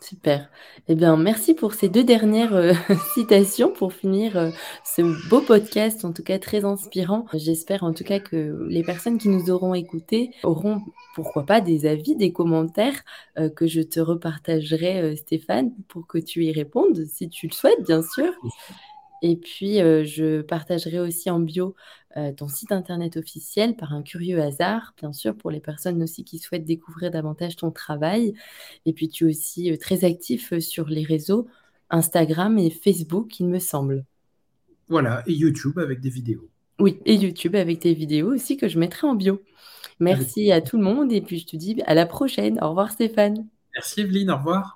[0.00, 0.50] Super.
[0.88, 2.72] Eh bien, merci pour ces deux dernières euh,
[3.14, 4.50] citations pour finir euh,
[4.84, 7.26] ce beau podcast, en tout cas très inspirant.
[7.32, 10.82] J'espère en tout cas que les personnes qui nous auront écoutés auront,
[11.14, 13.02] pourquoi pas, des avis, des commentaires
[13.38, 17.82] euh, que je te repartagerai, Stéphane, pour que tu y répondes, si tu le souhaites,
[17.86, 18.32] bien sûr.
[19.22, 21.74] Et puis, je partagerai aussi en bio
[22.36, 26.38] ton site internet officiel par un curieux hasard, bien sûr, pour les personnes aussi qui
[26.38, 28.34] souhaitent découvrir davantage ton travail.
[28.86, 31.46] Et puis, tu es aussi très actif sur les réseaux
[31.90, 34.04] Instagram et Facebook, il me semble.
[34.88, 36.48] Voilà, et YouTube avec des vidéos.
[36.78, 39.42] Oui, et YouTube avec tes vidéos aussi que je mettrai en bio.
[39.98, 42.58] Merci à tout le monde et puis je te dis à la prochaine.
[42.60, 43.46] Au revoir Stéphane.
[43.74, 44.75] Merci Evelyne, au revoir.